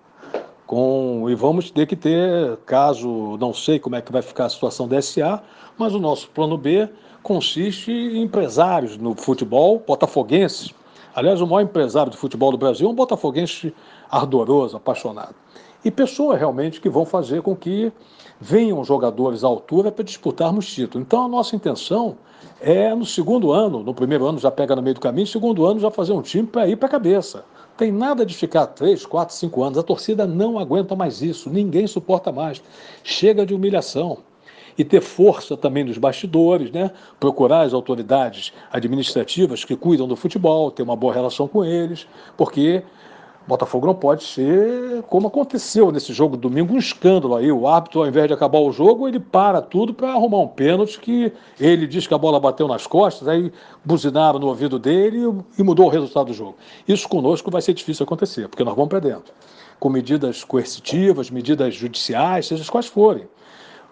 Com, 0.66 1.28
e 1.30 1.36
vamos 1.36 1.72
ter 1.72 1.88
que 1.88 1.96
ter, 1.96 2.58
caso 2.66 3.38
não 3.40 3.54
sei 3.54 3.80
como 3.80 3.96
é 3.96 4.02
que 4.02 4.12
vai 4.12 4.22
ficar 4.22 4.46
a 4.46 4.50
situação 4.50 4.88
da 4.88 5.02
SA, 5.02 5.42
mas 5.78 5.96
o 5.96 6.00
nosso 6.00 6.30
plano 6.30 6.58
B 6.58 6.88
consiste 7.24 7.92
em 7.92 8.22
empresários 8.22 8.98
no 8.98 9.16
futebol 9.16 9.84
botafoguenses. 9.86 10.74
Aliás, 11.16 11.42
o 11.42 11.48
maior 11.48 11.62
empresário 11.62 12.12
de 12.12 12.18
futebol 12.18 12.52
do 12.52 12.58
Brasil 12.58 12.88
é 12.88 12.92
um 12.92 12.96
botafoguense 12.96 13.74
ardoroso, 14.12 14.78
apaixonado. 14.78 15.36
E 15.84 15.90
pessoas 15.90 16.38
realmente 16.38 16.80
que 16.80 16.90
vão 16.90 17.06
fazer 17.06 17.42
com 17.42 17.56
que 17.56 17.92
venham 18.40 18.84
jogadores 18.84 19.44
à 19.44 19.48
altura 19.48 19.92
para 19.92 20.04
disputarmos 20.04 20.72
título. 20.72 21.04
Então, 21.04 21.26
a 21.26 21.28
nossa 21.28 21.56
intenção 21.56 22.18
é, 22.62 22.94
no 22.94 23.06
segundo 23.06 23.52
ano, 23.52 23.84
no 23.84 23.94
primeiro 23.94 24.26
ano 24.26 24.40
já 24.40 24.52
pega 24.52 24.76
no 24.76 24.82
meio 24.82 24.96
do 24.96 25.02
caminho, 25.02 25.26
no 25.26 25.32
segundo 25.32 25.66
ano 25.66 25.80
já 25.80 25.92
fazer 25.92 26.14
um 26.14 26.22
time 26.22 26.48
para 26.48 26.68
ir 26.68 26.78
para 26.78 26.88
a 26.88 26.92
cabeça. 26.92 27.44
Tem 27.78 27.92
nada 27.92 28.26
de 28.26 28.36
ficar 28.36 28.68
três, 28.68 29.06
quatro, 29.06 29.34
cinco 29.34 29.64
anos. 29.64 29.78
A 29.78 29.84
torcida 29.84 30.28
não 30.28 30.60
aguenta 30.60 30.96
mais 30.96 31.22
isso, 31.22 31.50
ninguém 31.50 31.88
suporta 31.88 32.32
mais. 32.32 32.62
Chega 33.04 33.46
de 33.46 33.54
humilhação 33.54 34.18
e 34.78 34.84
ter 34.84 35.02
força 35.02 35.58
também 35.58 35.84
nos 35.84 35.98
bastidores, 35.98 36.72
né? 36.72 36.92
procurar 37.20 37.62
as 37.62 37.74
autoridades 37.74 38.54
administrativas 38.72 39.66
que 39.66 39.76
cuidam 39.76 40.08
do 40.08 40.16
futebol, 40.16 40.72
ter 40.72 40.84
uma 40.84 40.96
boa 40.96 41.14
relação 41.14 41.48
com 41.48 41.66
eles, 41.66 42.08
porque 42.38 42.84
Botafogo 43.50 43.88
não 43.88 43.96
pode 43.96 44.24
ser 44.24 45.02
como 45.08 45.28
aconteceu 45.28 45.92
nesse 45.92 46.14
jogo 46.14 46.38
domingo, 46.38 46.76
um 46.76 46.78
escândalo 46.78 47.36
aí. 47.36 47.52
O 47.52 47.68
árbitro, 47.68 48.02
ao 48.02 48.08
invés 48.08 48.28
de 48.28 48.34
acabar 48.34 48.60
o 48.60 48.72
jogo, 48.72 49.08
ele 49.08 49.20
para 49.20 49.60
tudo 49.60 49.92
para 49.92 50.12
arrumar 50.12 50.38
um 50.38 50.48
pênalti 50.48 51.00
que 51.00 51.34
ele 51.60 51.88
diz 51.88 52.06
que 52.06 52.14
a 52.14 52.18
bola 52.18 52.40
bateu 52.40 52.68
nas 52.68 52.86
costas, 52.86 53.28
aí 53.28 53.52
buzinaram 53.84 54.38
no 54.38 54.48
ouvido 54.48 54.78
dele 54.78 55.18
e 55.58 55.64
mudou 55.64 55.88
o 55.88 55.90
resultado 55.90 56.28
do 56.28 56.34
jogo. 56.34 56.58
Isso 56.88 57.10
conosco 57.10 57.50
vai 57.50 57.62
ser 57.62 57.74
difícil 57.74 58.04
acontecer, 58.04 58.48
porque 58.48 58.64
nós 58.64 58.76
vamos 58.76 58.90
para 58.90 59.00
dentro. 59.00 59.34
Com 59.80 59.90
medidas 59.90 60.44
coercitivas, 60.44 61.32
medidas 61.32 61.74
judiciais, 61.74 62.46
seja 62.46 62.72
quais 62.72 62.86
forem 62.86 63.28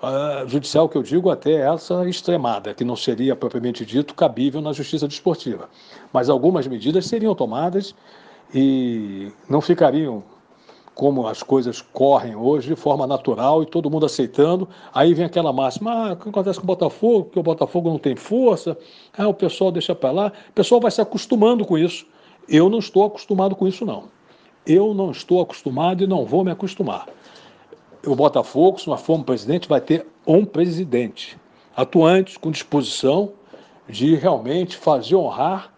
uh, 0.04 0.48
judicial 0.48 0.88
que 0.88 0.98
eu 0.98 1.04
digo 1.04 1.32
até 1.32 1.68
essa 1.68 2.08
extremada, 2.08 2.74
que 2.76 2.84
não 2.84 2.96
seria 2.96 3.36
propriamente 3.36 3.86
dito 3.86 4.14
cabível 4.14 4.62
na 4.62 4.72
justiça 4.72 5.08
desportiva. 5.08 5.68
Mas 6.14 6.30
algumas 6.30 6.68
medidas 6.68 7.08
seriam 7.08 7.34
tomadas 7.34 7.96
e 8.54 9.32
não 9.50 9.62
ficariam 9.62 10.24
como 10.96 11.28
as 11.28 11.44
coisas 11.44 11.80
correm 11.82 12.36
hoje, 12.36 12.70
de 12.70 12.76
forma 12.76 13.06
natural 13.06 13.62
e 13.62 13.66
todo 13.66 13.90
mundo 13.90 14.06
aceitando. 14.06 14.68
Aí 14.94 15.14
vem 15.14 15.26
aquela 15.26 15.54
máxima: 15.54 15.92
ah, 15.92 16.14
o 16.14 16.18
que 16.18 16.30
acontece 16.30 16.60
com 16.60 16.66
o 16.66 16.68
Botafogo? 16.68 17.30
Que 17.32 17.40
o 17.40 17.44
Botafogo 17.44 17.90
não 17.90 18.00
tem 18.00 18.16
força, 18.16 18.78
ah, 19.18 19.28
o 19.28 19.34
pessoal 19.34 19.72
deixa 19.72 19.94
para 19.94 20.12
lá. 20.12 20.32
O 20.50 20.54
pessoal 20.54 20.82
vai 20.82 20.92
se 20.92 21.02
acostumando 21.02 21.66
com 21.66 21.78
isso. 21.78 22.06
Eu 22.50 22.70
não 22.70 22.80
estou 22.80 23.06
acostumado 23.06 23.56
com 23.56 23.68
isso, 23.68 23.86
não. 23.86 24.06
Eu 24.66 24.94
não 24.94 25.12
estou 25.12 25.42
acostumado 25.42 26.04
e 26.04 26.08
não 26.08 26.26
vou 26.26 26.44
me 26.44 26.52
acostumar 26.52 27.06
o 28.08 28.16
Botafogo, 28.16 28.80
se 28.80 28.88
nós 28.88 29.02
formos 29.02 29.26
presidente, 29.26 29.68
vai 29.68 29.82
ter 29.82 30.06
um 30.26 30.46
presidente 30.46 31.38
atuante, 31.76 32.40
com 32.40 32.52
disposição 32.52 33.34
de 33.88 34.16
realmente 34.16 34.78
fazer 34.78 35.16
honrar 35.16 35.74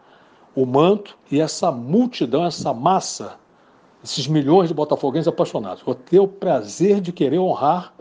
o 0.61 0.65
manto 0.65 1.17
e 1.31 1.39
essa 1.39 1.71
multidão, 1.71 2.45
essa 2.45 2.73
massa, 2.73 3.35
esses 4.03 4.27
milhões 4.27 4.67
de 4.67 4.73
botafoguenses 4.73 5.29
apaixonados. 5.29 5.81
Vou 5.83 5.95
ter 5.95 6.19
o 6.19 6.27
prazer 6.27 6.99
de 6.99 7.13
querer 7.13 7.39
honrar, 7.39 7.93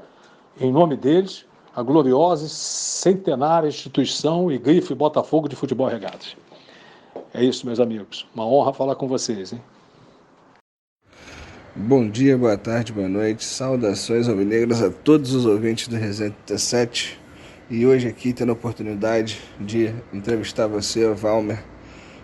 em 0.60 0.72
nome 0.72 0.96
deles, 0.96 1.46
a 1.72 1.84
gloriosa 1.84 2.46
e 2.46 2.48
centenária 2.48 3.68
instituição 3.68 4.50
e 4.50 4.58
grife 4.58 4.92
Botafogo 4.92 5.48
de 5.48 5.54
Futebol 5.54 5.86
Regatas. 5.86 6.36
É 7.32 7.44
isso, 7.44 7.64
meus 7.64 7.78
amigos. 7.78 8.26
Uma 8.34 8.44
honra 8.44 8.72
falar 8.72 8.96
com 8.96 9.06
vocês. 9.06 9.52
Hein? 9.52 9.62
Bom 11.76 12.10
dia, 12.10 12.36
boa 12.36 12.58
tarde, 12.58 12.92
boa 12.92 13.08
noite. 13.08 13.44
Saudações 13.44 14.28
alvinegras 14.28 14.82
a 14.82 14.90
todos 14.90 15.32
os 15.32 15.46
ouvintes 15.46 15.86
do 15.86 15.94
Resenha 15.94 16.34
37. 16.44 17.20
E 17.70 17.86
hoje 17.86 18.08
aqui 18.08 18.32
tendo 18.32 18.50
a 18.50 18.54
oportunidade 18.54 19.38
de 19.60 19.94
entrevistar 20.12 20.66
você, 20.66 21.08
Valmer. 21.14 21.62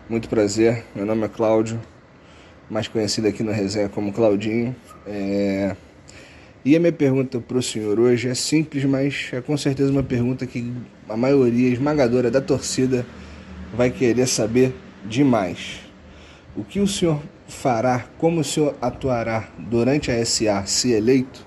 Muito 0.06 0.28
prazer. 0.28 0.84
Meu 0.94 1.06
nome 1.06 1.24
é 1.24 1.28
Cláudio, 1.28 1.80
mais 2.68 2.86
conhecido 2.86 3.26
aqui 3.26 3.42
no 3.42 3.50
Resenha 3.50 3.88
como 3.88 4.12
Claudinho. 4.12 4.76
É... 5.06 5.74
E 6.62 6.76
a 6.76 6.80
minha 6.80 6.92
pergunta 6.92 7.40
para 7.40 7.56
o 7.56 7.62
senhor 7.62 7.98
hoje 7.98 8.28
é 8.28 8.34
simples, 8.34 8.84
mas 8.84 9.30
é 9.32 9.40
com 9.40 9.56
certeza 9.56 9.90
uma 9.90 10.02
pergunta 10.02 10.46
que 10.46 10.74
a 11.08 11.16
maioria 11.16 11.70
esmagadora 11.70 12.30
da 12.30 12.42
torcida 12.42 13.06
vai 13.74 13.90
querer 13.90 14.26
saber 14.26 14.74
demais. 15.06 15.80
O 16.54 16.62
que 16.62 16.80
o 16.80 16.86
senhor 16.86 17.22
fará, 17.48 18.04
como 18.18 18.42
o 18.42 18.44
senhor 18.44 18.76
atuará 18.82 19.48
durante 19.58 20.10
a 20.10 20.22
SA, 20.22 20.66
se 20.66 20.92
eleito, 20.92 21.46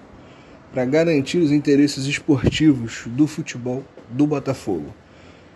para 0.74 0.84
garantir 0.84 1.38
os 1.38 1.52
interesses 1.52 2.08
esportivos 2.08 3.04
do 3.06 3.28
futebol 3.28 3.84
do 4.10 4.26
Botafogo? 4.26 4.92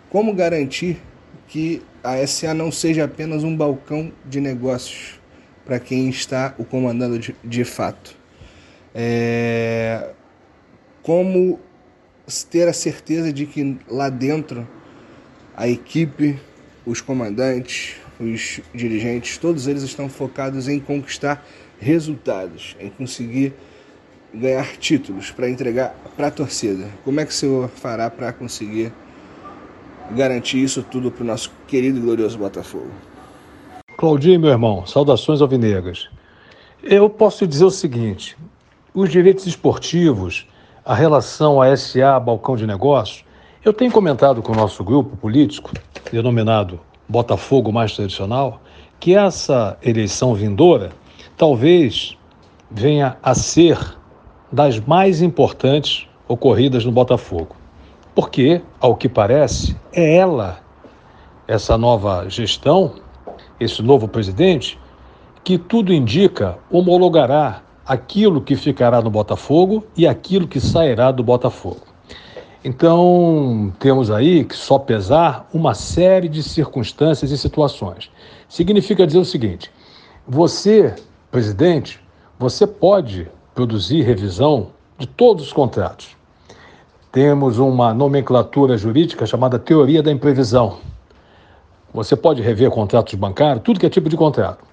Como 0.08 0.36
garantir 0.36 1.01
que 1.48 1.81
a 2.03 2.25
SA 2.25 2.53
não 2.53 2.72
seja 2.72 3.05
apenas 3.05 3.43
um 3.43 3.55
balcão 3.55 4.12
de 4.25 4.39
negócios 4.39 5.20
para 5.65 5.79
quem 5.79 6.10
está 6.10 6.53
o 6.58 6.65
comandando 6.65 7.20
de, 7.20 7.36
de 7.43 7.63
fato. 7.63 8.15
É, 8.93 10.10
como 11.01 11.60
ter 12.50 12.67
a 12.67 12.74
certeza 12.74 13.31
de 13.31 13.46
que 13.46 13.77
lá 13.88 14.10
dentro 14.10 14.67
a 15.55 15.67
equipe, 15.67 16.39
os 16.86 17.01
comandantes, 17.01 17.96
os 18.20 18.62
dirigentes, 18.74 19.38
todos 19.38 19.67
eles 19.67 19.84
estão 19.84 20.10
focados 20.10 20.67
em 20.67 20.79
conquistar 20.79 21.46
resultados, 21.79 22.75
em 22.79 22.89
conseguir 22.89 23.53
ganhar 24.34 24.77
títulos 24.77 25.31
para 25.31 25.50
entregar 25.50 25.96
para 26.15 26.27
a 26.27 26.31
torcida. 26.31 26.89
Como 27.03 27.20
é 27.20 27.25
que 27.25 27.31
o 27.31 27.36
senhor 27.36 27.70
fará 27.70 28.10
para 28.10 28.31
conseguir 28.31 28.91
garantir 30.12 30.63
isso 30.63 30.84
tudo 30.84 31.12
para 31.12 31.24
o 31.24 31.27
nosso 31.27 31.51
querido 31.67 32.00
e 32.00 32.01
glorioso 32.01 32.38
Botafogo? 32.38 32.89
Claudinho, 33.98 34.39
meu 34.39 34.50
irmão, 34.50 34.86
saudações 34.86 35.41
alvinegras. 35.41 36.10
Eu 36.84 37.10
posso 37.10 37.46
dizer 37.46 37.65
o 37.65 37.72
seguinte: 37.72 38.36
os 38.93 39.10
direitos 39.10 39.46
esportivos, 39.46 40.48
a 40.84 40.96
relação 40.96 41.62
a 41.62 41.75
SA, 41.77 42.20
balcão 42.20 42.55
de 42.55 42.65
negócios, 42.65 43.24
eu 43.63 43.72
tenho 43.72 43.91
comentado 43.91 44.41
com 44.41 44.53
o 44.53 44.55
nosso 44.55 44.84
grupo 44.84 45.15
político, 45.15 45.72
denominado 46.12 46.79
Botafogo 47.08 47.72
Mais 47.72 47.96
Tradicional, 47.96 48.62
que 49.00 49.15
essa 49.15 49.77
eleição 49.84 50.34
vindoura 50.34 50.91
talvez 51.38 52.17
venha 52.72 53.17
a 53.22 53.36
ser 53.36 53.77
das 54.51 54.79
mais 54.79 55.22
importantes 55.22 56.08
ocorridas 56.27 56.84
no 56.84 56.91
Botafogo. 56.91 57.60
Porque, 58.13 58.61
ao 58.79 58.95
que 58.95 59.07
parece, 59.07 59.75
é 59.93 60.17
ela, 60.17 60.59
essa 61.47 61.77
nova 61.77 62.27
gestão, 62.29 62.95
esse 63.59 63.81
novo 63.81 64.07
presidente, 64.07 64.79
que 65.43 65.57
tudo 65.57 65.93
indica 65.93 66.57
homologará 66.69 67.61
aquilo 67.85 68.41
que 68.41 68.55
ficará 68.55 69.01
no 69.01 69.09
Botafogo 69.09 69.83
e 69.95 70.07
aquilo 70.07 70.47
que 70.47 70.59
sairá 70.59 71.11
do 71.11 71.23
Botafogo. 71.23 71.81
Então, 72.63 73.73
temos 73.79 74.11
aí 74.11 74.43
que 74.43 74.55
só 74.55 74.77
pesar 74.77 75.49
uma 75.51 75.73
série 75.73 76.29
de 76.29 76.43
circunstâncias 76.43 77.31
e 77.31 77.37
situações. 77.37 78.11
Significa 78.47 79.07
dizer 79.07 79.17
o 79.17 79.25
seguinte: 79.25 79.71
você, 80.27 80.93
presidente, 81.31 81.99
você 82.37 82.67
pode 82.67 83.27
produzir 83.55 84.03
revisão 84.03 84.67
de 84.97 85.07
todos 85.07 85.45
os 85.45 85.53
contratos. 85.53 86.15
Temos 87.11 87.59
uma 87.59 87.93
nomenclatura 87.93 88.77
jurídica 88.77 89.25
chamada 89.25 89.59
teoria 89.59 90.01
da 90.01 90.09
imprevisão. 90.09 90.77
Você 91.93 92.15
pode 92.15 92.41
rever 92.41 92.71
contratos 92.71 93.15
bancários, 93.15 93.65
tudo 93.65 93.81
que 93.81 93.85
é 93.85 93.89
tipo 93.89 94.07
de 94.07 94.15
contrato, 94.15 94.63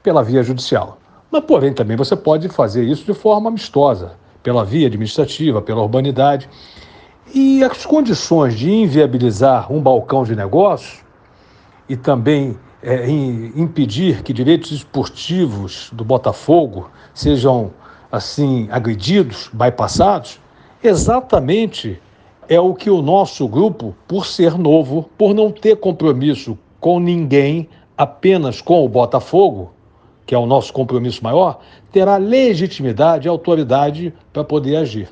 pela 0.00 0.22
via 0.22 0.44
judicial. 0.44 0.98
Mas, 1.28 1.42
porém, 1.44 1.72
também 1.72 1.96
você 1.96 2.14
pode 2.14 2.48
fazer 2.48 2.84
isso 2.84 3.04
de 3.04 3.12
forma 3.12 3.48
amistosa, 3.48 4.12
pela 4.44 4.64
via 4.64 4.86
administrativa, 4.86 5.60
pela 5.60 5.82
urbanidade. 5.82 6.48
E 7.34 7.64
as 7.64 7.84
condições 7.84 8.56
de 8.56 8.70
inviabilizar 8.70 9.72
um 9.72 9.80
balcão 9.80 10.22
de 10.22 10.36
negócio 10.36 11.04
e 11.88 11.96
também 11.96 12.56
é, 12.80 13.10
impedir 13.10 14.22
que 14.22 14.32
direitos 14.32 14.70
esportivos 14.70 15.90
do 15.92 16.04
Botafogo 16.04 16.88
sejam 17.12 17.72
assim 18.10 18.68
agredidos, 18.70 19.50
bypassados, 19.52 20.38
exatamente 20.82 22.00
é 22.48 22.58
o 22.58 22.74
que 22.74 22.88
o 22.88 23.02
nosso 23.02 23.46
grupo, 23.46 23.94
por 24.06 24.26
ser 24.26 24.56
novo, 24.56 25.08
por 25.18 25.34
não 25.34 25.50
ter 25.50 25.76
compromisso 25.76 26.58
com 26.80 26.98
ninguém, 26.98 27.68
apenas 27.96 28.60
com 28.60 28.84
o 28.84 28.88
Botafogo, 28.88 29.72
que 30.24 30.34
é 30.34 30.38
o 30.38 30.46
nosso 30.46 30.72
compromisso 30.72 31.22
maior, 31.22 31.60
terá 31.92 32.16
legitimidade 32.16 33.26
e 33.26 33.28
autoridade 33.28 34.14
para 34.32 34.44
poder 34.44 34.76
agir, 34.76 35.08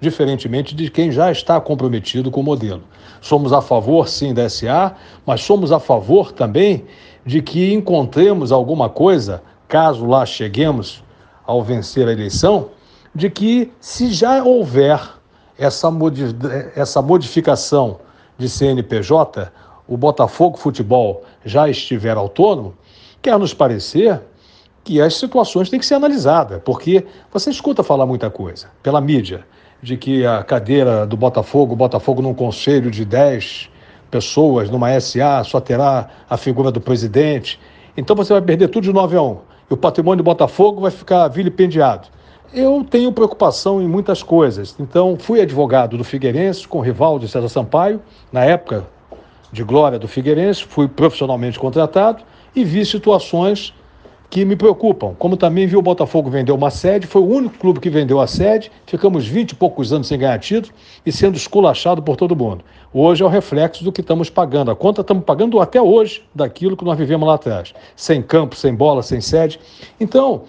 diferentemente 0.00 0.74
de 0.74 0.90
quem 0.90 1.10
já 1.10 1.30
está 1.30 1.60
comprometido 1.60 2.30
com 2.30 2.40
o 2.40 2.44
modelo. 2.44 2.82
Somos 3.20 3.52
a 3.52 3.60
favor, 3.60 4.08
sim, 4.08 4.32
da 4.32 4.48
SA, 4.48 4.94
mas 5.26 5.42
somos 5.42 5.72
a 5.72 5.80
favor 5.80 6.32
também 6.32 6.84
de 7.26 7.42
que 7.42 7.72
encontremos 7.72 8.52
alguma 8.52 8.88
coisa, 8.88 9.42
caso 9.66 10.06
lá 10.06 10.24
cheguemos 10.24 11.02
ao 11.44 11.62
vencer 11.62 12.06
a 12.08 12.12
eleição, 12.12 12.70
de 13.14 13.28
que 13.28 13.72
se 13.80 14.12
já 14.12 14.44
houver 14.44 15.17
essa, 15.58 15.88
essa 16.76 17.02
modificação 17.02 17.98
de 18.38 18.48
CNPJ, 18.48 19.50
o 19.86 19.96
Botafogo 19.96 20.56
Futebol 20.56 21.24
já 21.44 21.68
estiver 21.68 22.16
autônomo, 22.16 22.74
quer 23.20 23.38
nos 23.38 23.52
parecer 23.52 24.20
que 24.84 25.00
as 25.00 25.16
situações 25.16 25.68
têm 25.68 25.80
que 25.80 25.84
ser 25.84 25.96
analisadas, 25.96 26.62
porque 26.64 27.04
você 27.32 27.50
escuta 27.50 27.82
falar 27.82 28.06
muita 28.06 28.30
coisa 28.30 28.68
pela 28.82 29.00
mídia, 29.00 29.44
de 29.82 29.96
que 29.96 30.24
a 30.24 30.42
cadeira 30.42 31.06
do 31.06 31.16
Botafogo, 31.16 31.74
o 31.74 31.76
Botafogo 31.76 32.22
num 32.22 32.34
conselho 32.34 32.90
de 32.90 33.04
10 33.04 33.70
pessoas, 34.10 34.70
numa 34.70 34.98
SA, 35.00 35.44
só 35.44 35.60
terá 35.60 36.08
a 36.28 36.36
figura 36.36 36.70
do 36.70 36.80
presidente. 36.80 37.60
Então 37.96 38.16
você 38.16 38.32
vai 38.32 38.42
perder 38.42 38.68
tudo 38.68 38.84
de 38.84 38.92
9 38.92 39.16
a 39.16 39.22
1. 39.22 39.38
E 39.70 39.74
o 39.74 39.76
patrimônio 39.76 40.18
do 40.18 40.24
Botafogo 40.24 40.80
vai 40.80 40.90
ficar 40.90 41.28
vilipendiado. 41.28 42.08
Eu 42.52 42.86
tenho 42.88 43.12
preocupação 43.12 43.82
em 43.82 43.86
muitas 43.86 44.22
coisas. 44.22 44.74
Então, 44.80 45.18
fui 45.18 45.40
advogado 45.40 45.98
do 45.98 46.04
Figueirense 46.04 46.66
com 46.66 46.78
o 46.78 46.80
rival 46.80 47.18
de 47.18 47.28
César 47.28 47.48
Sampaio, 47.48 48.00
na 48.32 48.42
época 48.42 48.86
de 49.52 49.62
glória 49.62 49.98
do 49.98 50.08
Figueirense, 50.08 50.64
fui 50.64 50.88
profissionalmente 50.88 51.58
contratado 51.58 52.22
e 52.54 52.64
vi 52.64 52.84
situações 52.84 53.74
que 54.30 54.44
me 54.44 54.56
preocupam. 54.56 55.14
Como 55.18 55.36
também 55.36 55.66
viu 55.66 55.78
o 55.78 55.82
Botafogo 55.82 56.30
vender 56.30 56.52
uma 56.52 56.70
sede, 56.70 57.06
foi 57.06 57.22
o 57.22 57.26
único 57.26 57.58
clube 57.58 57.80
que 57.80 57.88
vendeu 57.88 58.20
a 58.20 58.26
sede, 58.26 58.70
ficamos 58.86 59.26
20 59.26 59.50
e 59.50 59.54
poucos 59.54 59.92
anos 59.92 60.06
sem 60.06 60.18
ganhar 60.18 60.38
título 60.38 60.74
e 61.04 61.12
sendo 61.12 61.36
esculachado 61.36 62.02
por 62.02 62.16
todo 62.16 62.36
mundo. 62.36 62.62
Hoje 62.92 63.22
é 63.22 63.26
o 63.26 63.28
reflexo 63.28 63.84
do 63.84 63.92
que 63.92 64.00
estamos 64.00 64.28
pagando. 64.28 64.70
A 64.70 64.76
conta 64.76 65.00
estamos 65.00 65.24
pagando 65.24 65.60
até 65.60 65.80
hoje 65.80 66.22
daquilo 66.34 66.76
que 66.76 66.84
nós 66.84 66.98
vivemos 66.98 67.26
lá 67.26 67.34
atrás. 67.34 67.74
Sem 67.96 68.22
campo, 68.22 68.54
sem 68.56 68.74
bola, 68.74 69.02
sem 69.02 69.20
sede. 69.20 69.58
Então, 69.98 70.42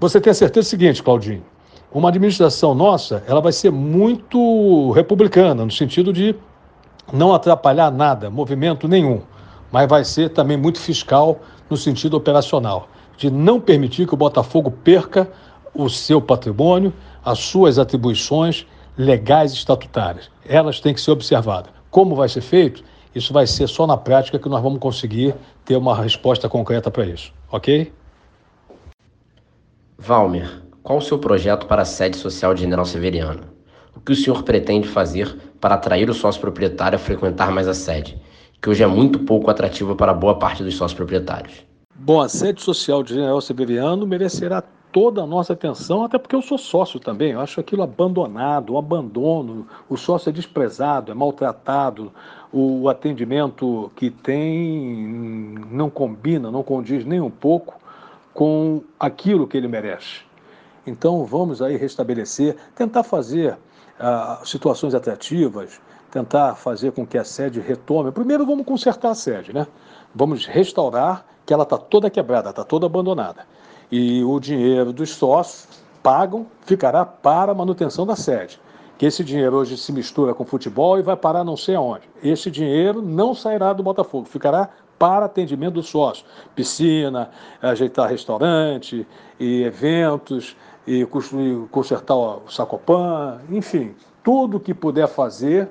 você 0.00 0.20
tem 0.20 0.30
a 0.30 0.34
certeza 0.34 0.66
do 0.66 0.70
seguinte, 0.70 1.02
Claudinho, 1.02 1.44
uma 1.92 2.08
administração 2.08 2.74
nossa, 2.74 3.22
ela 3.26 3.40
vai 3.40 3.52
ser 3.52 3.70
muito 3.70 4.90
republicana, 4.90 5.64
no 5.64 5.70
sentido 5.70 6.12
de 6.12 6.34
não 7.12 7.32
atrapalhar 7.32 7.90
nada, 7.90 8.28
movimento 8.28 8.88
nenhum, 8.88 9.22
mas 9.70 9.88
vai 9.88 10.04
ser 10.04 10.30
também 10.30 10.56
muito 10.56 10.80
fiscal 10.80 11.40
no 11.70 11.76
sentido 11.76 12.16
operacional, 12.16 12.88
de 13.16 13.30
não 13.30 13.60
permitir 13.60 14.06
que 14.06 14.14
o 14.14 14.16
Botafogo 14.16 14.70
perca 14.70 15.30
o 15.72 15.88
seu 15.88 16.20
patrimônio, 16.20 16.92
as 17.24 17.38
suas 17.38 17.78
atribuições 17.78 18.66
legais 18.96 19.52
e 19.52 19.56
estatutárias. 19.56 20.30
Elas 20.46 20.80
têm 20.80 20.94
que 20.94 21.00
ser 21.00 21.10
observadas. 21.12 21.72
Como 21.90 22.14
vai 22.14 22.28
ser 22.28 22.40
feito? 22.40 22.82
Isso 23.14 23.32
vai 23.32 23.46
ser 23.46 23.68
só 23.68 23.86
na 23.86 23.96
prática 23.96 24.38
que 24.38 24.48
nós 24.48 24.62
vamos 24.62 24.80
conseguir 24.80 25.34
ter 25.64 25.76
uma 25.76 25.94
resposta 25.94 26.48
concreta 26.48 26.90
para 26.90 27.06
isso, 27.06 27.32
ok? 27.50 27.92
Valmer, 30.06 30.62
qual 30.82 30.98
o 30.98 31.02
seu 31.02 31.18
projeto 31.18 31.66
para 31.66 31.82
a 31.82 31.86
sede 31.86 32.16
social 32.16 32.52
de 32.54 32.60
General 32.60 32.84
Severiano? 32.84 33.40
O 33.96 34.00
que 34.00 34.12
o 34.12 34.16
senhor 34.16 34.42
pretende 34.42 34.86
fazer 34.86 35.34
para 35.60 35.74
atrair 35.74 36.10
o 36.10 36.14
sócio 36.14 36.40
proprietário 36.40 36.96
a 36.96 36.98
frequentar 36.98 37.50
mais 37.50 37.66
a 37.66 37.74
sede? 37.74 38.20
que 38.64 38.70
hoje 38.70 38.82
é 38.82 38.86
muito 38.86 39.18
pouco 39.18 39.50
atrativa 39.50 39.94
para 39.94 40.14
boa 40.14 40.38
parte 40.38 40.64
dos 40.64 40.74
sócios 40.74 40.96
proprietários. 40.96 41.66
Bom, 41.94 42.22
a 42.22 42.30
sede 42.30 42.62
social 42.62 43.02
de 43.02 43.12
General 43.12 43.38
Severiano 43.42 44.06
merecerá 44.06 44.62
toda 44.90 45.22
a 45.22 45.26
nossa 45.26 45.52
atenção, 45.52 46.02
até 46.02 46.16
porque 46.16 46.34
eu 46.34 46.40
sou 46.40 46.56
sócio 46.56 46.98
também. 46.98 47.32
Eu 47.32 47.40
acho 47.40 47.60
aquilo 47.60 47.82
abandonado, 47.82 48.72
um 48.72 48.78
abandono. 48.78 49.66
O 49.86 49.98
sócio 49.98 50.30
é 50.30 50.32
desprezado, 50.32 51.12
é 51.12 51.14
maltratado. 51.14 52.10
O 52.50 52.88
atendimento 52.88 53.92
que 53.94 54.08
tem 54.08 55.58
não 55.70 55.90
combina, 55.90 56.50
não 56.50 56.62
condiz 56.62 57.04
nem 57.04 57.20
um 57.20 57.30
pouco 57.30 57.74
com 58.34 58.82
aquilo 58.98 59.46
que 59.46 59.56
ele 59.56 59.68
merece. 59.68 60.22
Então 60.86 61.24
vamos 61.24 61.62
aí 61.62 61.76
restabelecer, 61.76 62.56
tentar 62.74 63.04
fazer 63.04 63.52
uh, 63.54 64.46
situações 64.46 64.94
atrativas, 64.94 65.80
tentar 66.10 66.56
fazer 66.56 66.92
com 66.92 67.06
que 67.06 67.16
a 67.16 67.24
sede 67.24 67.60
retome. 67.60 68.12
Primeiro 68.12 68.44
vamos 68.44 68.66
consertar 68.66 69.10
a 69.10 69.14
sede, 69.14 69.52
né? 69.52 69.66
Vamos 70.14 70.44
restaurar, 70.46 71.24
que 71.46 71.54
ela 71.54 71.62
está 71.62 71.78
toda 71.78 72.10
quebrada, 72.10 72.50
está 72.50 72.64
toda 72.64 72.86
abandonada. 72.86 73.46
E 73.90 74.22
o 74.24 74.38
dinheiro 74.40 74.92
dos 74.92 75.10
sócios 75.10 75.68
pagam, 76.02 76.46
ficará 76.66 77.04
para 77.04 77.52
a 77.52 77.54
manutenção 77.54 78.04
da 78.04 78.16
sede. 78.16 78.60
Que 78.98 79.06
esse 79.06 79.24
dinheiro 79.24 79.56
hoje 79.56 79.76
se 79.76 79.92
mistura 79.92 80.34
com 80.34 80.44
futebol 80.44 80.98
e 80.98 81.02
vai 81.02 81.16
parar 81.16 81.42
não 81.42 81.56
sei 81.56 81.74
aonde. 81.74 82.08
Esse 82.22 82.50
dinheiro 82.50 83.02
não 83.02 83.34
sairá 83.34 83.72
do 83.72 83.82
Botafogo, 83.82 84.26
ficará 84.26 84.68
para 84.98 85.26
atendimento 85.26 85.74
do 85.74 85.82
sócio. 85.82 86.24
Piscina, 86.54 87.30
ajeitar 87.60 88.08
restaurante, 88.08 89.06
e 89.38 89.62
eventos, 89.62 90.56
e 90.86 91.06
consertar 91.70 92.16
o 92.16 92.42
Sacopan, 92.48 93.40
enfim, 93.50 93.94
tudo 94.22 94.60
que 94.60 94.74
puder 94.74 95.08
fazer 95.08 95.68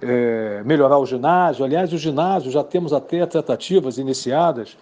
é, 0.00 0.62
melhorar 0.64 0.98
o 0.98 1.06
ginásio. 1.06 1.64
Aliás, 1.64 1.92
o 1.92 1.98
ginásio 1.98 2.50
já 2.50 2.64
temos 2.64 2.92
até 2.92 3.24
tratativas 3.26 3.98
iniciadas 3.98 4.76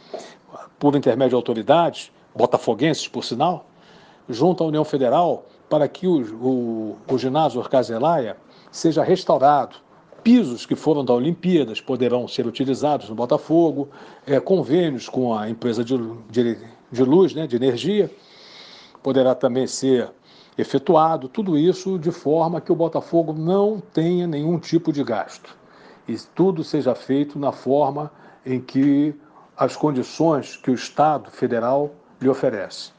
por 0.78 0.94
intermédio 0.94 1.30
de 1.30 1.36
autoridades, 1.36 2.12
botafoguenses, 2.34 3.08
por 3.08 3.24
sinal, 3.24 3.66
junto 4.28 4.62
à 4.62 4.66
União 4.66 4.84
Federal, 4.84 5.44
para 5.68 5.88
que 5.88 6.06
o, 6.06 6.20
o, 6.36 6.96
o 7.10 7.18
ginásio 7.18 7.60
Orcazelaia 7.60 8.36
seja 8.70 9.02
restaurado. 9.02 9.76
Pisos 10.22 10.66
que 10.66 10.74
foram 10.74 11.04
da 11.04 11.14
Olimpíadas 11.14 11.80
poderão 11.80 12.26
ser 12.26 12.46
utilizados 12.46 13.08
no 13.08 13.14
Botafogo, 13.14 13.88
é, 14.26 14.38
convênios 14.40 15.08
com 15.08 15.36
a 15.36 15.48
empresa 15.48 15.84
de, 15.84 15.96
de, 16.30 16.58
de 16.90 17.04
luz, 17.04 17.34
né, 17.34 17.46
de 17.46 17.56
energia, 17.56 18.10
poderá 19.02 19.34
também 19.34 19.66
ser 19.66 20.10
efetuado, 20.56 21.28
tudo 21.28 21.56
isso 21.56 21.98
de 21.98 22.10
forma 22.10 22.60
que 22.60 22.72
o 22.72 22.76
Botafogo 22.76 23.32
não 23.32 23.80
tenha 23.92 24.26
nenhum 24.26 24.58
tipo 24.58 24.92
de 24.92 25.04
gasto. 25.04 25.56
E 26.06 26.16
tudo 26.34 26.64
seja 26.64 26.94
feito 26.94 27.38
na 27.38 27.52
forma 27.52 28.10
em 28.44 28.60
que 28.60 29.14
as 29.56 29.76
condições 29.76 30.56
que 30.56 30.70
o 30.70 30.74
Estado 30.74 31.30
federal 31.30 31.92
lhe 32.20 32.28
oferece. 32.28 32.92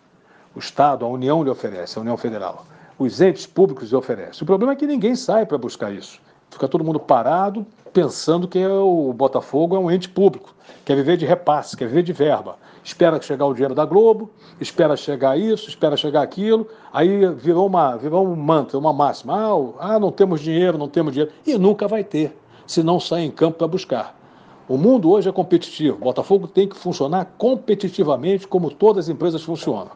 O 0.55 0.59
Estado, 0.59 1.05
a 1.05 1.07
União 1.07 1.43
lhe 1.43 1.49
oferece, 1.49 1.97
a 1.97 2.01
União 2.01 2.17
Federal. 2.17 2.65
Os 2.97 3.21
entes 3.21 3.45
públicos 3.45 3.89
lhe 3.89 3.95
oferecem. 3.95 4.43
O 4.43 4.45
problema 4.45 4.73
é 4.73 4.75
que 4.75 4.87
ninguém 4.87 5.15
sai 5.15 5.45
para 5.45 5.57
buscar 5.57 5.91
isso. 5.91 6.21
Fica 6.49 6.67
todo 6.67 6.83
mundo 6.83 6.99
parado 6.99 7.65
pensando 7.93 8.47
que 8.47 8.65
o 8.65 9.13
Botafogo 9.13 9.75
é 9.75 9.79
um 9.79 9.89
ente 9.89 10.07
público, 10.07 10.53
quer 10.85 10.95
viver 10.95 11.17
de 11.17 11.25
repasse, 11.25 11.75
quer 11.75 11.87
viver 11.87 12.03
de 12.03 12.13
verba. 12.13 12.57
Espera 12.83 13.21
chegar 13.21 13.45
o 13.45 13.53
dinheiro 13.53 13.75
da 13.75 13.85
Globo, 13.85 14.29
espera 14.59 14.95
chegar 14.95 15.37
isso, 15.37 15.69
espera 15.69 15.97
chegar 15.97 16.21
aquilo, 16.21 16.67
aí 16.93 17.27
virou, 17.35 17.67
uma, 17.67 17.95
virou 17.97 18.27
um 18.27 18.35
mantra, 18.35 18.77
uma 18.77 18.93
máxima. 18.93 19.33
Ah, 19.35 19.95
ah, 19.95 19.99
não 19.99 20.11
temos 20.11 20.41
dinheiro, 20.41 20.77
não 20.77 20.87
temos 20.87 21.13
dinheiro. 21.13 21.33
E 21.45 21.57
nunca 21.57 21.87
vai 21.87 22.03
ter, 22.03 22.35
se 22.65 22.81
não 22.81 22.99
sair 22.99 23.25
em 23.25 23.31
campo 23.31 23.57
para 23.57 23.67
buscar. 23.67 24.17
O 24.67 24.77
mundo 24.77 25.09
hoje 25.09 25.27
é 25.27 25.31
competitivo. 25.31 25.97
O 25.97 26.05
Botafogo 26.05 26.47
tem 26.47 26.67
que 26.67 26.77
funcionar 26.77 27.25
competitivamente 27.37 28.47
como 28.47 28.69
todas 28.69 29.05
as 29.05 29.09
empresas 29.09 29.41
funcionam. 29.41 29.91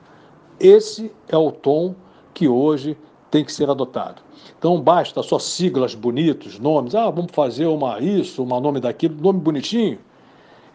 Esse 0.59 1.11
é 1.27 1.37
o 1.37 1.51
tom 1.51 1.95
que 2.33 2.47
hoje 2.47 2.97
tem 3.33 3.43
que 3.43 3.51
ser 3.51 3.67
adotado. 3.67 4.21
Então 4.59 4.79
basta 4.79 5.23
só 5.23 5.39
siglas 5.39 5.95
bonitos, 5.95 6.59
nomes. 6.59 6.93
Ah, 6.93 7.09
vamos 7.09 7.31
fazer 7.31 7.65
uma 7.65 7.99
isso, 7.99 8.43
um 8.43 8.45
nome 8.45 8.79
daquilo, 8.79 9.19
nome 9.19 9.39
bonitinho. 9.39 9.97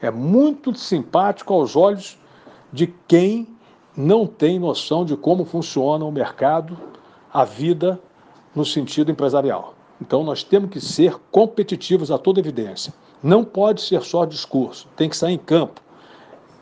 É 0.03 0.11
muito 0.11 0.77
simpático 0.77 1.55
aos 1.55 1.77
olhos 1.77 2.18
de 2.73 2.88
quem 3.07 3.47
não 3.97 4.27
tem 4.27 4.59
noção 4.59 5.05
de 5.05 5.16
como 5.16 5.44
funciona 5.44 6.05
o 6.05 6.11
mercado, 6.11 6.77
a 7.33 7.44
vida 7.44 8.01
no 8.53 8.64
sentido 8.64 9.12
empresarial. 9.12 9.75
Então 10.03 10.25
nós 10.25 10.42
temos 10.42 10.68
que 10.71 10.81
ser 10.81 11.14
competitivos 11.31 12.11
a 12.11 12.18
toda 12.18 12.40
evidência. 12.40 12.92
Não 13.23 13.44
pode 13.44 13.83
ser 13.83 14.03
só 14.03 14.25
discurso, 14.25 14.88
tem 14.97 15.09
que 15.09 15.16
sair 15.16 15.35
em 15.35 15.38
campo. 15.38 15.81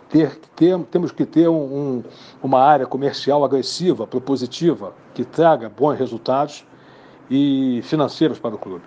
Ter, 0.08 0.38
ter, 0.54 0.78
temos 0.90 1.10
que 1.10 1.24
ter 1.24 1.48
um, 1.48 1.54
um, 1.54 2.04
uma 2.42 2.60
área 2.60 2.86
comercial 2.86 3.44
agressiva, 3.44 4.06
propositiva, 4.06 4.94
que 5.14 5.24
traga 5.24 5.68
bons 5.68 5.98
resultados 5.98 6.64
e 7.30 7.80
financeiros 7.84 8.38
para 8.38 8.54
o 8.54 8.58
clube. 8.58 8.84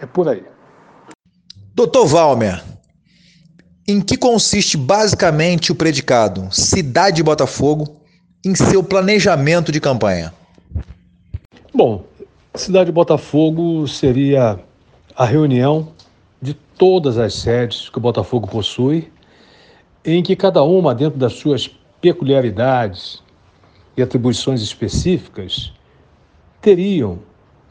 É 0.00 0.06
por 0.06 0.28
aí. 0.28 0.44
Doutor 1.74 2.06
Valmer, 2.06 2.62
em 3.86 4.00
que 4.00 4.16
consiste 4.16 4.76
basicamente 4.76 5.72
o 5.72 5.74
predicado 5.74 6.48
Cidade 6.52 7.16
de 7.16 7.22
Botafogo 7.22 8.00
em 8.44 8.54
seu 8.54 8.82
planejamento 8.82 9.72
de 9.72 9.80
campanha? 9.80 10.32
Bom, 11.74 12.04
Cidade 12.54 12.86
de 12.86 12.92
Botafogo 12.92 13.88
seria 13.88 14.60
a 15.16 15.24
reunião 15.24 15.88
de 16.40 16.54
todas 16.54 17.18
as 17.18 17.34
sedes 17.34 17.88
que 17.88 17.98
o 17.98 18.00
Botafogo 18.00 18.46
possui, 18.46 19.10
em 20.04 20.22
que 20.22 20.36
cada 20.36 20.62
uma, 20.62 20.94
dentro 20.94 21.18
das 21.18 21.34
suas 21.34 21.68
peculiaridades 22.00 23.22
e 23.96 24.02
atribuições 24.02 24.60
específicas, 24.60 25.72
teriam 26.60 27.18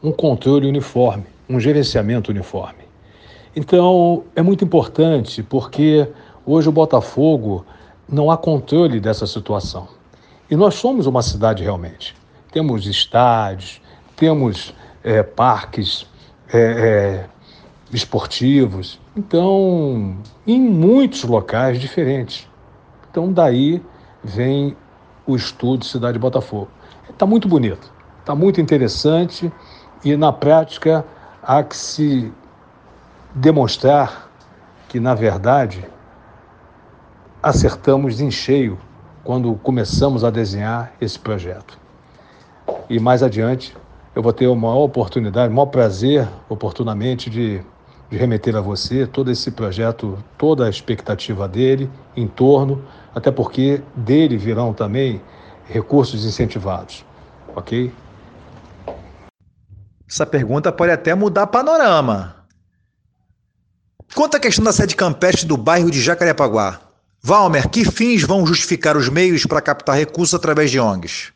um 0.02 0.10
controle 0.10 0.66
uniforme, 0.66 1.24
um 1.48 1.60
gerenciamento 1.60 2.30
uniforme. 2.30 2.84
Então, 3.54 4.24
é 4.34 4.42
muito 4.42 4.64
importante 4.64 5.42
porque 5.42 6.08
hoje 6.44 6.68
o 6.68 6.72
Botafogo 6.72 7.64
não 8.08 8.30
há 8.30 8.36
controle 8.36 8.98
dessa 8.98 9.26
situação. 9.26 9.88
E 10.50 10.56
nós 10.56 10.74
somos 10.74 11.06
uma 11.06 11.22
cidade 11.22 11.62
realmente. 11.62 12.14
Temos 12.52 12.86
estádios, 12.86 13.80
temos 14.16 14.74
é, 15.02 15.22
parques 15.22 16.06
é, 16.52 16.58
é, 16.58 17.26
esportivos, 17.92 18.98
então, 19.16 20.16
em 20.46 20.60
muitos 20.60 21.22
locais 21.22 21.78
diferentes. 21.78 22.48
Então, 23.10 23.32
daí 23.32 23.80
vem 24.22 24.76
o 25.26 25.36
estudo 25.36 25.84
Cidade 25.84 26.14
de 26.14 26.18
Botafogo. 26.18 26.68
Está 27.08 27.24
muito 27.24 27.46
bonito, 27.46 27.92
está 28.20 28.34
muito 28.34 28.60
interessante 28.60 29.52
e 30.04 30.16
na 30.16 30.32
prática 30.32 31.04
há 31.42 31.62
que 31.62 31.76
se 31.76 32.32
demonstrar 33.34 34.28
que, 34.88 34.98
na 34.98 35.14
verdade, 35.14 35.84
acertamos 37.42 38.20
em 38.20 38.30
cheio 38.30 38.78
quando 39.22 39.54
começamos 39.56 40.24
a 40.24 40.30
desenhar 40.30 40.92
esse 41.00 41.18
projeto. 41.18 41.78
E 42.88 42.98
mais 42.98 43.22
adiante, 43.22 43.76
eu 44.14 44.22
vou 44.22 44.32
ter 44.32 44.50
a 44.50 44.54
maior 44.54 44.84
oportunidade, 44.84 45.52
o 45.52 45.56
maior 45.56 45.66
prazer, 45.66 46.28
oportunamente, 46.48 47.30
de, 47.30 47.62
de 48.10 48.16
remeter 48.16 48.54
a 48.56 48.60
você 48.60 49.06
todo 49.06 49.30
esse 49.30 49.50
projeto, 49.50 50.22
toda 50.38 50.66
a 50.66 50.70
expectativa 50.70 51.48
dele 51.48 51.90
em 52.16 52.26
torno, 52.26 52.84
até 53.14 53.30
porque 53.30 53.82
dele 53.94 54.36
virão 54.36 54.72
também 54.72 55.20
recursos 55.66 56.24
incentivados, 56.24 57.04
ok? 57.54 57.92
Essa 60.08 60.24
pergunta 60.24 60.70
pode 60.70 60.92
até 60.92 61.14
mudar 61.14 61.46
panorama. 61.48 62.36
Quanto 64.14 64.36
à 64.36 64.40
questão 64.40 64.64
da 64.64 64.72
sede 64.72 64.94
campestre 64.94 65.46
do 65.46 65.56
bairro 65.56 65.90
de 65.90 66.00
Jacarepaguá, 66.00 66.80
Valmer, 67.20 67.68
que 67.68 67.84
fins 67.84 68.22
vão 68.22 68.46
justificar 68.46 68.96
os 68.96 69.08
meios 69.08 69.44
para 69.46 69.60
captar 69.60 69.96
recursos 69.96 70.34
através 70.34 70.70
de 70.70 70.78
ONGs? 70.78 71.33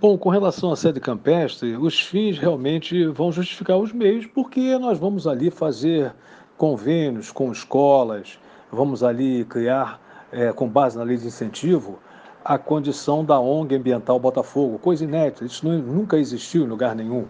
Bom, 0.00 0.16
com 0.16 0.30
relação 0.30 0.72
à 0.72 0.76
sede 0.76 0.98
campestre, 0.98 1.76
os 1.76 2.00
fins 2.00 2.38
realmente 2.38 3.04
vão 3.08 3.30
justificar 3.30 3.76
os 3.76 3.92
meios, 3.92 4.24
porque 4.24 4.78
nós 4.78 4.98
vamos 4.98 5.26
ali 5.26 5.50
fazer 5.50 6.14
convênios 6.56 7.30
com 7.30 7.52
escolas, 7.52 8.38
vamos 8.72 9.04
ali 9.04 9.44
criar, 9.44 10.00
é, 10.32 10.54
com 10.54 10.66
base 10.66 10.96
na 10.96 11.04
lei 11.04 11.18
de 11.18 11.26
incentivo, 11.26 11.98
a 12.42 12.56
condição 12.56 13.22
da 13.22 13.38
ONG 13.38 13.74
Ambiental 13.74 14.18
Botafogo, 14.18 14.78
coisa 14.78 15.04
inédita, 15.04 15.44
isso 15.44 15.68
não, 15.68 15.76
nunca 15.76 16.16
existiu 16.16 16.64
em 16.64 16.68
lugar 16.68 16.94
nenhum, 16.96 17.26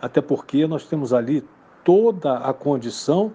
até 0.00 0.20
porque 0.20 0.64
nós 0.64 0.84
temos 0.86 1.12
ali 1.12 1.44
toda 1.82 2.36
a 2.38 2.52
condição, 2.52 3.32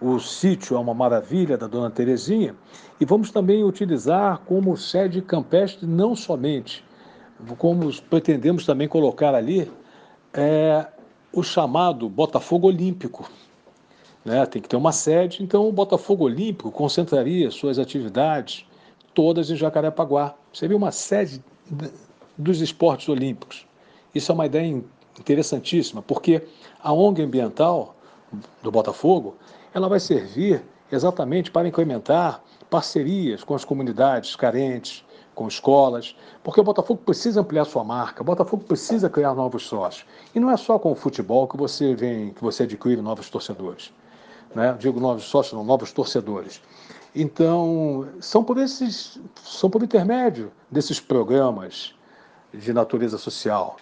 o 0.00 0.20
sítio 0.20 0.76
é 0.76 0.78
uma 0.78 0.94
maravilha 0.94 1.58
da 1.58 1.66
Dona 1.66 1.90
Terezinha, 1.90 2.54
e 3.00 3.04
vamos 3.04 3.32
também 3.32 3.64
utilizar 3.64 4.38
como 4.46 4.76
sede 4.76 5.20
campestre 5.20 5.84
não 5.84 6.14
somente, 6.14 6.88
como 7.56 7.92
pretendemos 8.02 8.64
também 8.64 8.88
colocar 8.88 9.34
ali, 9.34 9.70
é, 10.32 10.86
o 11.32 11.42
chamado 11.42 12.08
Botafogo 12.08 12.68
Olímpico. 12.68 13.28
Né? 14.24 14.44
Tem 14.46 14.60
que 14.60 14.68
ter 14.68 14.76
uma 14.76 14.92
sede, 14.92 15.42
então 15.42 15.68
o 15.68 15.72
Botafogo 15.72 16.24
Olímpico 16.24 16.70
concentraria 16.70 17.50
suas 17.50 17.78
atividades 17.78 18.66
todas 19.14 19.50
em 19.50 19.56
Jacarepaguá. 19.56 20.34
Seria 20.52 20.76
uma 20.76 20.92
sede 20.92 21.42
dos 22.36 22.60
esportes 22.60 23.08
olímpicos. 23.08 23.66
Isso 24.14 24.32
é 24.32 24.34
uma 24.34 24.46
ideia 24.46 24.82
interessantíssima, 25.18 26.02
porque 26.02 26.42
a 26.82 26.92
ONG 26.92 27.22
ambiental 27.22 27.94
do 28.62 28.70
Botafogo, 28.70 29.36
ela 29.74 29.88
vai 29.88 30.00
servir 30.00 30.62
exatamente 30.90 31.50
para 31.50 31.68
incrementar 31.68 32.42
parcerias 32.68 33.44
com 33.44 33.54
as 33.54 33.64
comunidades 33.64 34.36
carentes, 34.36 35.04
com 35.40 35.48
escolas, 35.48 36.14
porque 36.44 36.60
o 36.60 36.62
Botafogo 36.62 37.00
precisa 37.02 37.40
ampliar 37.40 37.64
sua 37.64 37.82
marca, 37.82 38.20
o 38.20 38.24
Botafogo 38.26 38.62
precisa 38.62 39.08
criar 39.08 39.32
novos 39.32 39.66
sócios. 39.66 40.04
E 40.34 40.38
não 40.38 40.50
é 40.50 40.56
só 40.58 40.78
com 40.78 40.92
o 40.92 40.94
futebol 40.94 41.48
que 41.48 41.56
você 41.56 41.94
vem, 41.94 42.34
que 42.34 42.42
você 42.42 42.64
adquire 42.64 43.00
novos 43.00 43.30
torcedores. 43.30 43.90
Né? 44.54 44.76
Digo 44.78 45.00
novos 45.00 45.24
sócios, 45.24 45.54
não, 45.54 45.64
novos 45.64 45.92
torcedores. 45.92 46.60
Então, 47.14 48.06
são 48.20 48.44
por 48.44 48.58
esses, 48.58 49.18
são 49.42 49.70
por 49.70 49.82
intermédio 49.82 50.52
desses 50.70 51.00
programas 51.00 51.94
de 52.52 52.74
natureza 52.74 53.16
social, 53.16 53.78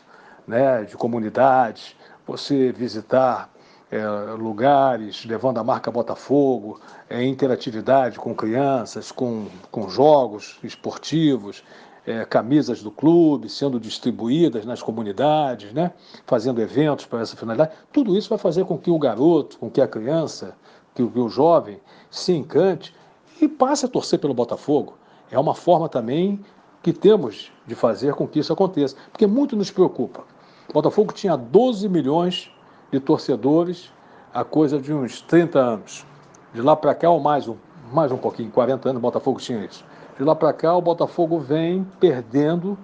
né, 0.46 0.84
de 0.84 0.96
comunidades, 0.96 1.96
você 2.24 2.70
visitar 2.70 3.50
é, 3.90 4.06
lugares 4.38 5.24
levando 5.24 5.58
a 5.58 5.64
marca 5.64 5.90
Botafogo, 5.90 6.80
é, 7.08 7.24
interatividade 7.24 8.18
com 8.18 8.34
crianças, 8.34 9.10
com, 9.10 9.46
com 9.70 9.88
jogos 9.88 10.58
esportivos, 10.62 11.64
é, 12.06 12.24
camisas 12.24 12.82
do 12.82 12.90
clube 12.90 13.48
sendo 13.48 13.78
distribuídas 13.78 14.64
nas 14.64 14.82
comunidades, 14.82 15.72
né? 15.72 15.92
fazendo 16.26 16.60
eventos 16.60 17.06
para 17.06 17.20
essa 17.20 17.36
finalidade. 17.36 17.72
Tudo 17.92 18.16
isso 18.16 18.28
vai 18.28 18.38
fazer 18.38 18.64
com 18.64 18.78
que 18.78 18.90
o 18.90 18.98
garoto, 18.98 19.58
com 19.58 19.70
que 19.70 19.80
a 19.80 19.88
criança, 19.88 20.54
que 20.94 21.02
o, 21.02 21.10
que 21.10 21.18
o 21.18 21.28
jovem 21.28 21.80
se 22.10 22.32
encante 22.32 22.94
e 23.40 23.48
passe 23.48 23.86
a 23.86 23.88
torcer 23.88 24.18
pelo 24.18 24.34
Botafogo. 24.34 24.94
É 25.30 25.38
uma 25.38 25.54
forma 25.54 25.88
também 25.88 26.40
que 26.82 26.92
temos 26.92 27.52
de 27.66 27.74
fazer 27.74 28.14
com 28.14 28.26
que 28.26 28.38
isso 28.38 28.52
aconteça, 28.52 28.96
porque 29.12 29.26
muito 29.26 29.54
nos 29.56 29.70
preocupa. 29.70 30.24
O 30.68 30.72
Botafogo 30.72 31.12
tinha 31.12 31.36
12 31.36 31.88
milhões 31.88 32.50
de 32.90 33.00
torcedores 33.00 33.92
há 34.32 34.44
coisa 34.44 34.78
de 34.78 34.92
uns 34.92 35.20
30 35.20 35.58
anos. 35.58 36.06
De 36.52 36.62
lá 36.62 36.74
para 36.74 36.94
cá, 36.94 37.10
ou 37.10 37.20
mais 37.20 37.48
um, 37.48 37.56
mais 37.92 38.10
um 38.10 38.16
pouquinho, 38.16 38.50
40 38.50 38.88
anos, 38.88 38.98
o 38.98 39.02
Botafogo 39.02 39.40
tinha 39.40 39.64
isso. 39.64 39.84
De 40.16 40.24
lá 40.24 40.34
para 40.34 40.52
cá, 40.52 40.74
o 40.74 40.82
Botafogo 40.82 41.38
vem 41.38 41.86
perdendo 42.00 42.76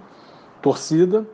torcida 0.61 1.25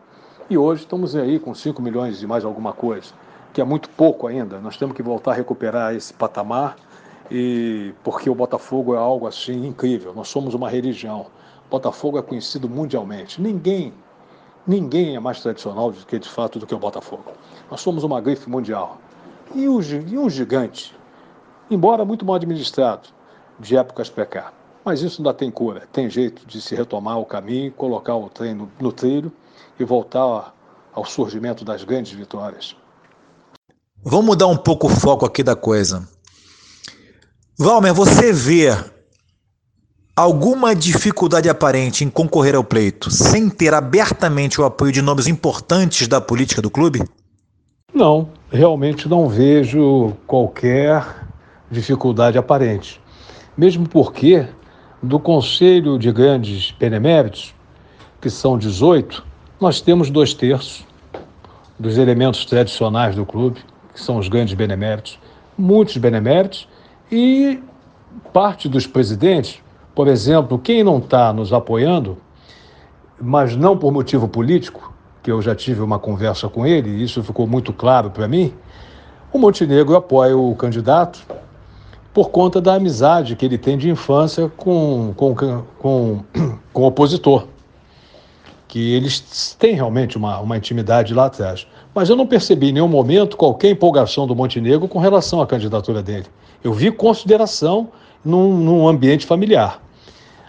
e 0.49 0.57
hoje 0.57 0.83
estamos 0.83 1.15
aí 1.15 1.39
com 1.39 1.53
5 1.53 1.81
milhões 1.81 2.21
e 2.21 2.27
mais 2.27 2.43
alguma 2.43 2.73
coisa, 2.73 3.13
que 3.53 3.61
é 3.61 3.63
muito 3.63 3.89
pouco 3.89 4.27
ainda. 4.27 4.59
Nós 4.59 4.77
temos 4.77 4.95
que 4.95 5.03
voltar 5.03 5.31
a 5.31 5.33
recuperar 5.35 5.95
esse 5.95 6.13
patamar 6.13 6.75
e 7.29 7.93
porque 8.03 8.29
o 8.29 8.35
Botafogo 8.35 8.93
é 8.93 8.97
algo 8.97 9.27
assim 9.27 9.65
incrível. 9.65 10.13
Nós 10.13 10.27
somos 10.27 10.53
uma 10.53 10.69
religião. 10.69 11.27
O 11.67 11.69
Botafogo 11.69 12.17
é 12.17 12.21
conhecido 12.21 12.67
mundialmente. 12.67 13.41
Ninguém, 13.41 13.93
ninguém 14.65 15.15
é 15.15 15.19
mais 15.19 15.41
tradicional 15.41 15.91
do 15.91 16.05
que 16.05 16.19
de 16.19 16.29
fato 16.29 16.59
do 16.59 16.67
que 16.67 16.75
o 16.75 16.79
Botafogo. 16.79 17.31
Nós 17.69 17.81
somos 17.81 18.03
uma 18.03 18.21
grife 18.21 18.49
mundial. 18.49 18.99
E 19.53 19.67
um, 19.67 19.81
gigante, 20.29 20.95
embora 21.69 22.05
muito 22.05 22.25
mal 22.25 22.35
administrado, 22.35 23.09
de 23.59 23.75
épocas 23.75 24.09
para. 24.09 24.53
Mas 24.83 25.01
isso 25.01 25.21
ainda 25.21 25.33
tem 25.33 25.51
cura, 25.51 25.87
tem 25.91 26.09
jeito 26.09 26.45
de 26.47 26.61
se 26.61 26.73
retomar 26.73 27.19
o 27.19 27.25
caminho, 27.25 27.71
colocar 27.73 28.15
o 28.15 28.29
trem 28.29 28.53
no, 28.53 28.71
no 28.79 28.91
trilho 28.91 29.31
e 29.79 29.83
voltar 29.83 30.55
ao 30.93 31.05
surgimento 31.05 31.63
das 31.63 31.83
grandes 31.83 32.13
vitórias. 32.13 32.75
Vamos 34.03 34.25
mudar 34.25 34.47
um 34.47 34.57
pouco 34.57 34.87
o 34.87 34.89
foco 34.89 35.25
aqui 35.25 35.43
da 35.43 35.55
coisa. 35.55 36.07
Valmer, 37.57 37.93
você 37.93 38.33
vê 38.33 38.69
alguma 40.15 40.75
dificuldade 40.75 41.49
aparente 41.49 42.03
em 42.03 42.09
concorrer 42.09 42.55
ao 42.55 42.63
pleito 42.63 43.09
sem 43.09 43.49
ter 43.49 43.73
abertamente 43.73 44.59
o 44.59 44.65
apoio 44.65 44.91
de 44.91 45.01
nomes 45.01 45.27
importantes 45.27 46.07
da 46.07 46.19
política 46.19 46.61
do 46.61 46.69
clube? 46.69 47.03
Não, 47.93 48.29
realmente 48.49 49.07
não 49.07 49.27
vejo 49.27 50.13
qualquer 50.25 51.05
dificuldade 51.69 52.37
aparente. 52.37 53.01
Mesmo 53.57 53.87
porque 53.87 54.47
do 55.01 55.19
Conselho 55.19 55.97
de 55.97 56.11
Grandes 56.11 56.71
Beneméritos, 56.71 57.53
que 58.19 58.29
são 58.29 58.57
18, 58.57 59.25
nós 59.59 59.81
temos 59.81 60.09
dois 60.09 60.33
terços 60.33 60.85
dos 61.77 61.97
elementos 61.97 62.45
tradicionais 62.45 63.15
do 63.15 63.25
clube, 63.25 63.59
que 63.93 63.99
são 63.99 64.17
os 64.17 64.27
grandes 64.27 64.53
beneméritos, 64.53 65.19
muitos 65.57 65.97
beneméritos, 65.97 66.67
e 67.11 67.59
parte 68.31 68.69
dos 68.69 68.85
presidentes, 68.85 69.59
por 69.93 70.07
exemplo, 70.07 70.57
quem 70.57 70.83
não 70.83 70.99
está 70.99 71.33
nos 71.33 71.51
apoiando, 71.51 72.17
mas 73.19 73.55
não 73.55 73.77
por 73.77 73.91
motivo 73.91 74.27
político, 74.27 74.93
que 75.21 75.31
eu 75.31 75.41
já 75.41 75.53
tive 75.53 75.81
uma 75.81 75.99
conversa 75.99 76.47
com 76.49 76.65
ele, 76.65 76.89
e 76.89 77.03
isso 77.03 77.21
ficou 77.23 77.45
muito 77.45 77.71
claro 77.71 78.09
para 78.09 78.27
mim, 78.27 78.53
o 79.31 79.37
Montenegro 79.37 79.95
apoia 79.95 80.35
o 80.35 80.55
candidato 80.55 81.25
por 82.13 82.29
conta 82.29 82.59
da 82.59 82.75
amizade 82.75 83.35
que 83.35 83.45
ele 83.45 83.57
tem 83.57 83.77
de 83.77 83.89
infância 83.89 84.51
com, 84.57 85.13
com, 85.15 85.33
com, 85.79 86.23
com 86.73 86.81
o 86.81 86.85
opositor. 86.85 87.47
Que 88.67 88.93
eles 88.93 89.55
têm 89.59 89.75
realmente 89.75 90.17
uma, 90.17 90.39
uma 90.39 90.57
intimidade 90.57 91.13
lá 91.13 91.25
atrás. 91.25 91.67
Mas 91.93 92.09
eu 92.09 92.15
não 92.15 92.25
percebi 92.25 92.69
em 92.69 92.73
nenhum 92.73 92.87
momento 92.87 93.35
qualquer 93.35 93.69
empolgação 93.69 94.25
do 94.25 94.35
Montenegro 94.35 94.87
com 94.87 94.99
relação 94.99 95.41
à 95.41 95.47
candidatura 95.47 96.01
dele. 96.01 96.25
Eu 96.63 96.73
vi 96.73 96.91
consideração 96.91 97.89
num, 98.23 98.57
num 98.57 98.87
ambiente 98.87 99.25
familiar. 99.25 99.81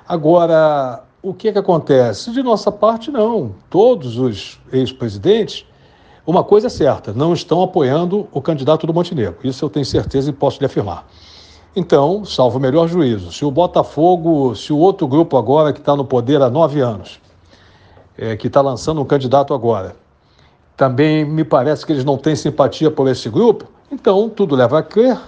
Agora, 0.06 1.02
o 1.22 1.32
que, 1.32 1.48
é 1.48 1.52
que 1.52 1.58
acontece? 1.58 2.30
De 2.32 2.42
nossa 2.42 2.70
parte, 2.70 3.11
não. 3.11 3.54
Todos 3.70 4.18
os 4.18 4.61
ex-presidentes, 4.72 5.64
uma 6.26 6.44
coisa 6.44 6.66
é 6.66 6.70
certa, 6.70 7.12
não 7.12 7.32
estão 7.32 7.62
apoiando 7.62 8.28
o 8.32 8.40
candidato 8.40 8.87
do 8.87 8.92
Montenegro. 8.92 9.37
Isso 9.44 9.64
eu 9.64 9.70
tenho 9.70 9.87
certeza 9.87 10.30
e 10.30 10.32
posso 10.32 10.58
lhe 10.58 10.66
afirmar. 10.66 11.06
Então, 11.74 12.24
salvo 12.24 12.58
o 12.58 12.61
melhor 12.61 12.87
juízo, 12.87 13.32
se 13.32 13.44
o 13.44 13.50
Botafogo, 13.50 14.54
se 14.54 14.72
o 14.72 14.78
outro 14.78 15.06
grupo 15.06 15.38
agora 15.38 15.72
que 15.72 15.78
está 15.78 15.96
no 15.96 16.04
poder 16.04 16.42
há 16.42 16.50
nove 16.50 16.80
anos, 16.80 17.18
é, 18.18 18.37
que 18.37 18.48
está 18.48 18.61
lançando 18.61 19.00
um 19.00 19.04
candidato 19.06 19.54
agora, 19.54 19.96
também 20.76 21.24
me 21.24 21.44
parece 21.44 21.87
que 21.87 21.92
eles 21.92 22.04
não 22.04 22.18
têm 22.18 22.37
simpatia 22.37 22.90
por 22.90 23.08
esse 23.08 23.30
grupo, 23.30 23.66
então 23.90 24.28
tudo 24.28 24.54
leva 24.54 24.80
a 24.80 24.82
crer 24.82 25.18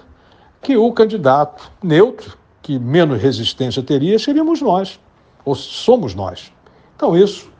que 0.64 0.76
o 0.78 0.90
candidato 0.92 1.70
neutro, 1.82 2.38
que 2.62 2.78
menos 2.78 3.20
resistência 3.20 3.82
teria, 3.82 4.18
seríamos 4.18 4.62
nós, 4.62 4.98
ou 5.44 5.54
somos 5.54 6.14
nós. 6.14 6.50
Então 6.96 7.16
isso 7.16 7.50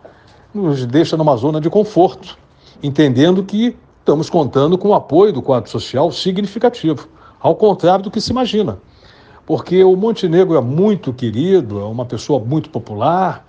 nos 0.52 0.86
deixa 0.86 1.16
numa 1.16 1.36
zona 1.36 1.60
de 1.60 1.68
conforto, 1.68 2.38
entendendo 2.82 3.44
que 3.44 3.76
estamos 4.00 4.30
contando 4.30 4.78
com 4.78 4.88
o 4.88 4.94
apoio 4.94 5.32
do 5.32 5.42
quadro 5.42 5.70
social 5.70 6.10
significativo 6.10 7.08
ao 7.38 7.54
contrário 7.54 8.04
do 8.04 8.10
que 8.10 8.22
se 8.22 8.30
imagina. 8.30 8.78
Porque 9.44 9.84
o 9.84 9.94
Montenegro 9.94 10.56
é 10.56 10.60
muito 10.62 11.12
querido, 11.12 11.78
é 11.80 11.84
uma 11.84 12.06
pessoa 12.06 12.40
muito 12.40 12.70
popular, 12.70 13.46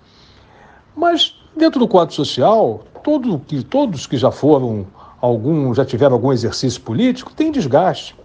mas 0.93 1.33
dentro 1.55 1.79
do 1.79 1.87
quadro 1.87 2.13
social, 2.13 2.83
todo, 3.01 3.39
que, 3.39 3.63
todos 3.63 4.05
que 4.05 4.17
já 4.17 4.31
foram, 4.31 4.85
algum, 5.21 5.73
já 5.73 5.85
tiveram 5.85 6.15
algum 6.15 6.33
exercício 6.33 6.81
político, 6.81 7.33
tem 7.33 7.53
desgaste. 7.53 8.15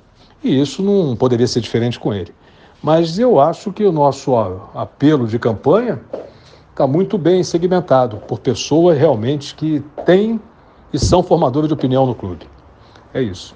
E 0.42 0.60
isso 0.60 0.82
não 0.82 1.14
poderia 1.14 1.46
ser 1.46 1.60
diferente 1.60 1.98
com 1.98 2.14
ele. 2.14 2.34
Mas 2.82 3.18
eu 3.18 3.38
acho 3.38 3.72
que 3.72 3.84
o 3.84 3.92
nosso 3.92 4.34
apelo 4.74 5.26
de 5.26 5.38
campanha 5.38 6.00
está 6.70 6.86
muito 6.86 7.18
bem 7.18 7.44
segmentado 7.44 8.16
por 8.26 8.38
pessoas 8.38 8.98
realmente 8.98 9.54
que 9.54 9.82
têm 10.06 10.40
e 10.92 10.98
são 10.98 11.22
formadoras 11.22 11.68
de 11.68 11.74
opinião 11.74 12.06
no 12.06 12.14
clube. 12.14 12.48
É 13.12 13.20
isso. 13.20 13.54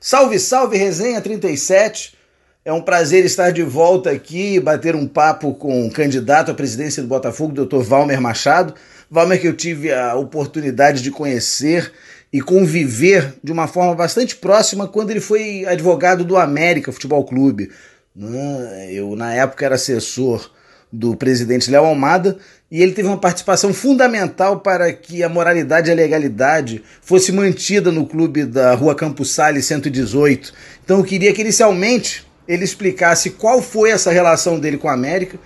Salve, 0.00 0.38
salve, 0.38 0.76
Resenha 0.76 1.20
37. 1.20 2.16
É 2.64 2.72
um 2.72 2.82
prazer 2.82 3.24
estar 3.24 3.52
de 3.52 3.62
volta 3.62 4.10
aqui 4.10 4.54
e 4.54 4.60
bater 4.60 4.96
um 4.96 5.06
papo 5.06 5.54
com 5.54 5.86
o 5.86 5.92
candidato 5.92 6.50
à 6.50 6.54
presidência 6.54 7.00
do 7.00 7.08
Botafogo, 7.08 7.64
Dr. 7.64 7.78
Valmer 7.78 8.20
Machado. 8.20 8.74
Valmer 9.08 9.40
que 9.40 9.46
eu 9.46 9.56
tive 9.56 9.92
a 9.92 10.16
oportunidade 10.16 11.00
de 11.00 11.12
conhecer 11.12 11.92
e 12.32 12.40
conviver 12.40 13.34
de 13.42 13.52
uma 13.52 13.66
forma 13.66 13.94
bastante 13.94 14.36
próxima 14.36 14.88
quando 14.88 15.10
ele 15.10 15.20
foi 15.20 15.64
advogado 15.64 16.24
do 16.24 16.36
América 16.36 16.92
Futebol 16.92 17.24
Clube. 17.24 17.70
Né? 18.14 18.88
Eu, 18.92 19.14
na 19.14 19.34
época, 19.34 19.64
era 19.64 19.74
assessor 19.74 20.50
do 20.92 21.16
presidente 21.16 21.70
Léo 21.70 21.84
Almada 21.84 22.38
e 22.70 22.82
ele 22.82 22.92
teve 22.92 23.08
uma 23.08 23.18
participação 23.18 23.72
fundamental 23.72 24.60
para 24.60 24.92
que 24.92 25.22
a 25.22 25.28
moralidade 25.28 25.88
e 25.88 25.92
a 25.92 25.94
legalidade 25.94 26.82
fosse 27.00 27.30
mantida 27.32 27.92
no 27.92 28.06
clube 28.06 28.44
da 28.44 28.74
Rua 28.74 28.94
Campos 28.94 29.30
Salles 29.30 29.66
118. 29.66 30.52
Então 30.84 30.98
eu 30.98 31.04
queria 31.04 31.32
que 31.32 31.42
inicialmente 31.42 32.26
ele 32.48 32.64
explicasse 32.64 33.30
qual 33.30 33.60
foi 33.60 33.90
essa 33.90 34.10
relação 34.10 34.58
dele 34.58 34.78
com 34.78 34.88
a 34.88 34.94
América, 34.94 35.38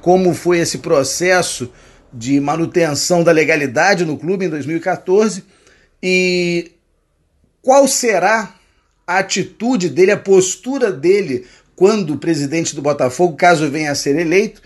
como 0.00 0.34
foi 0.34 0.58
esse 0.58 0.78
processo 0.78 1.70
de 2.12 2.40
manutenção 2.40 3.22
da 3.22 3.32
legalidade 3.32 4.04
no 4.04 4.16
clube 4.16 4.46
em 4.46 4.48
2014 4.48 5.44
e 6.02 6.72
qual 7.62 7.86
será 7.88 8.54
a 9.06 9.18
atitude 9.18 9.88
dele, 9.88 10.12
a 10.12 10.16
postura 10.16 10.90
dele 10.90 11.46
quando 11.74 12.16
presidente 12.16 12.74
do 12.74 12.82
Botafogo, 12.82 13.36
caso 13.36 13.70
venha 13.70 13.92
a 13.92 13.94
ser 13.94 14.18
eleito, 14.18 14.62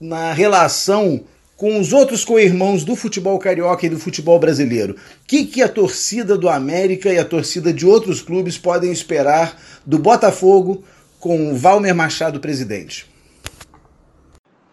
na 0.00 0.32
relação 0.32 1.24
com 1.56 1.78
os 1.78 1.92
outros 1.92 2.24
co-irmãos 2.24 2.84
do 2.84 2.96
futebol 2.96 3.38
carioca 3.38 3.84
e 3.84 3.90
do 3.90 3.98
futebol 3.98 4.38
brasileiro. 4.38 4.94
O 4.94 5.26
que, 5.26 5.44
que 5.44 5.62
a 5.62 5.68
torcida 5.68 6.36
do 6.36 6.48
América 6.48 7.12
e 7.12 7.18
a 7.18 7.24
torcida 7.24 7.72
de 7.72 7.86
outros 7.86 8.22
clubes 8.22 8.56
podem 8.56 8.90
esperar 8.90 9.60
do 9.84 9.98
Botafogo 9.98 10.82
com 11.18 11.52
o 11.52 11.56
Valmer 11.56 11.94
Machado 11.94 12.40
presidente? 12.40 13.06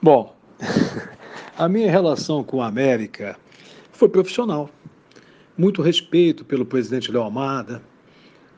Bom, 0.02 0.34
a 1.58 1.68
minha 1.68 1.92
relação 1.92 2.42
com 2.42 2.58
o 2.58 2.62
América 2.62 3.36
foi 3.92 4.08
profissional. 4.08 4.70
Muito 5.58 5.82
respeito 5.82 6.46
pelo 6.46 6.63
presidente 6.65 7.12
Léo 7.12 7.24
Amada, 7.24 7.82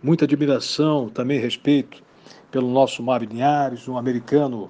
muita 0.03 0.25
admiração, 0.25 1.07
também 1.07 1.39
respeito 1.39 2.03
pelo 2.51 2.69
nosso 2.69 3.01
Mário 3.01 3.25
Linhares, 3.25 3.88
um 3.88 3.97
americano 3.97 4.69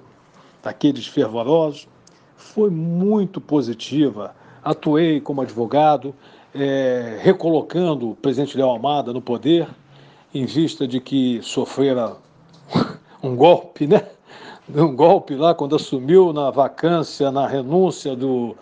daqueles 0.62 1.08
fervorosos 1.08 1.88
foi 2.36 2.70
muito 2.70 3.40
positiva. 3.40 4.32
Atuei 4.62 5.20
como 5.20 5.40
advogado, 5.40 6.14
é, 6.54 7.18
recolocando 7.20 8.10
o 8.10 8.14
presidente 8.14 8.56
Léo 8.56 8.68
Almada 8.68 9.12
no 9.12 9.20
poder, 9.20 9.66
em 10.32 10.46
vista 10.46 10.86
de 10.86 11.00
que 11.00 11.40
sofrera 11.42 12.16
um 13.20 13.34
golpe 13.34 13.88
né, 13.88 14.06
um 14.72 14.94
golpe 14.94 15.34
lá 15.34 15.52
quando 15.52 15.74
assumiu 15.74 16.32
na 16.32 16.48
vacância, 16.52 17.32
na 17.32 17.48
renúncia 17.48 18.14
do, 18.14 18.56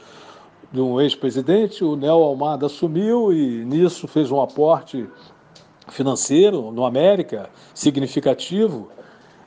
de 0.71 0.81
um 0.81 1.01
ex-presidente, 1.01 1.83
o 1.83 1.97
Nel 1.97 2.23
Almada 2.23 2.67
assumiu 2.67 3.33
e 3.33 3.65
nisso 3.65 4.07
fez 4.07 4.31
um 4.31 4.41
aporte 4.41 5.09
financeiro 5.89 6.71
no 6.71 6.85
América 6.85 7.49
significativo, 7.75 8.91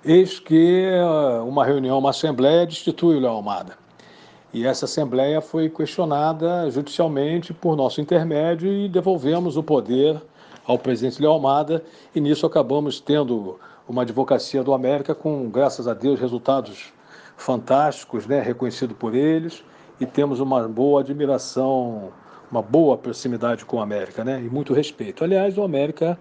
eis 0.03 0.39
que 0.39 0.86
eh, 0.86 1.39
uma 1.41 1.63
reunião, 1.63 1.99
uma 1.99 2.10
assembleia 2.10 2.65
destitui 2.65 3.17
o 3.17 3.19
Léo 3.19 3.31
Almada. 3.31 3.77
E 4.51 4.65
essa 4.65 4.86
assembleia 4.86 5.39
foi 5.41 5.69
questionada 5.69 6.69
judicialmente 6.71 7.53
por 7.53 7.75
nosso 7.75 8.01
intermédio 8.01 8.73
e 8.73 8.89
devolvemos 8.89 9.55
o 9.57 9.63
poder 9.63 10.19
ao 10.65 10.79
presidente 10.79 11.21
Léo 11.21 11.31
Almada 11.31 11.84
e 12.15 12.19
nisso 12.19 12.47
acabamos 12.47 12.99
tendo 12.99 13.60
uma 13.88 14.01
advocacia 14.01 14.63
do 14.63 14.73
América 14.73 15.13
com, 15.13 15.49
graças 15.49 15.88
a 15.88 15.93
Deus, 15.93 16.19
resultados 16.19 16.91
fantásticos, 17.38 18.25
né, 18.25 18.41
reconhecido 18.41 18.95
por 18.95 19.13
eles 19.13 19.63
e 20.01 20.05
temos 20.07 20.39
uma 20.39 20.67
boa 20.67 21.01
admiração, 21.01 22.11
uma 22.51 22.61
boa 22.61 22.97
proximidade 22.97 23.63
com 23.63 23.77
o 23.77 23.81
América, 23.81 24.23
né? 24.23 24.41
E 24.43 24.49
muito 24.49 24.73
respeito. 24.73 25.23
Aliás, 25.23 25.55
o 25.59 25.63
América 25.63 26.19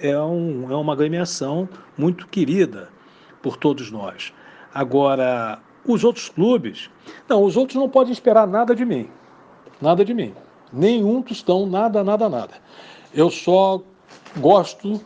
é, 0.00 0.16
um, 0.20 0.70
é 0.70 0.76
uma 0.76 0.92
agremiação 0.92 1.66
muito 1.96 2.28
querida 2.28 2.90
por 3.40 3.56
todos 3.56 3.90
nós. 3.90 4.34
Agora, 4.74 5.58
os 5.86 6.04
outros 6.04 6.28
clubes, 6.28 6.90
não, 7.26 7.42
os 7.42 7.56
outros 7.56 7.76
não 7.76 7.88
podem 7.88 8.12
esperar 8.12 8.46
nada 8.46 8.74
de 8.74 8.84
mim, 8.84 9.08
nada 9.80 10.04
de 10.04 10.12
mim, 10.12 10.34
nenhum 10.70 11.22
tostão, 11.22 11.64
nada, 11.64 12.04
nada, 12.04 12.28
nada. 12.28 12.54
Eu 13.14 13.30
só 13.30 13.82
gosto 14.36 15.00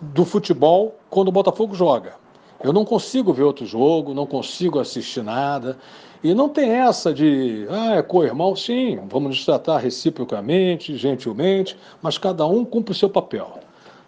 do 0.00 0.24
futebol 0.24 0.98
quando 1.08 1.28
o 1.28 1.32
Botafogo 1.32 1.76
joga. 1.76 2.14
Eu 2.62 2.72
não 2.72 2.84
consigo 2.84 3.32
ver 3.32 3.42
outro 3.42 3.66
jogo, 3.66 4.14
não 4.14 4.26
consigo 4.26 4.80
assistir 4.80 5.22
nada. 5.22 5.78
E 6.22 6.34
não 6.34 6.48
tem 6.48 6.70
essa 6.70 7.12
de, 7.12 7.66
ah, 7.68 7.96
é 7.96 8.02
co-irmão, 8.02 8.54
sim, 8.54 9.00
vamos 9.08 9.30
nos 9.30 9.44
tratar 9.44 9.78
reciprocamente, 9.78 10.96
gentilmente, 10.96 11.76
mas 12.00 12.16
cada 12.16 12.46
um 12.46 12.64
cumpre 12.64 12.92
o 12.92 12.94
seu 12.94 13.10
papel. 13.10 13.58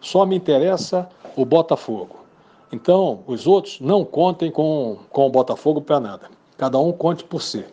Só 0.00 0.24
me 0.24 0.36
interessa 0.36 1.08
o 1.34 1.44
Botafogo. 1.44 2.24
Então, 2.70 3.24
os 3.26 3.48
outros 3.48 3.80
não 3.80 4.04
contem 4.04 4.50
com, 4.50 4.98
com 5.10 5.26
o 5.26 5.30
Botafogo 5.30 5.80
para 5.80 5.98
nada. 5.98 6.30
Cada 6.56 6.78
um 6.78 6.92
conte 6.92 7.24
por 7.24 7.42
si. 7.42 7.64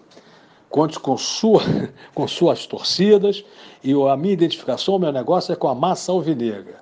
Conte 0.70 1.00
com, 1.00 1.16
sua, 1.18 1.62
com 2.16 2.28
suas 2.28 2.66
torcidas 2.66 3.44
e 3.84 3.94
a 3.94 4.18
minha 4.18 4.34
identificação, 4.34 4.96
o 4.96 5.00
meu 5.00 5.12
negócio 5.12 5.52
é 5.52 5.56
com 5.56 5.68
a 5.68 5.76
massa 5.76 6.12
alvinegra. 6.12 6.82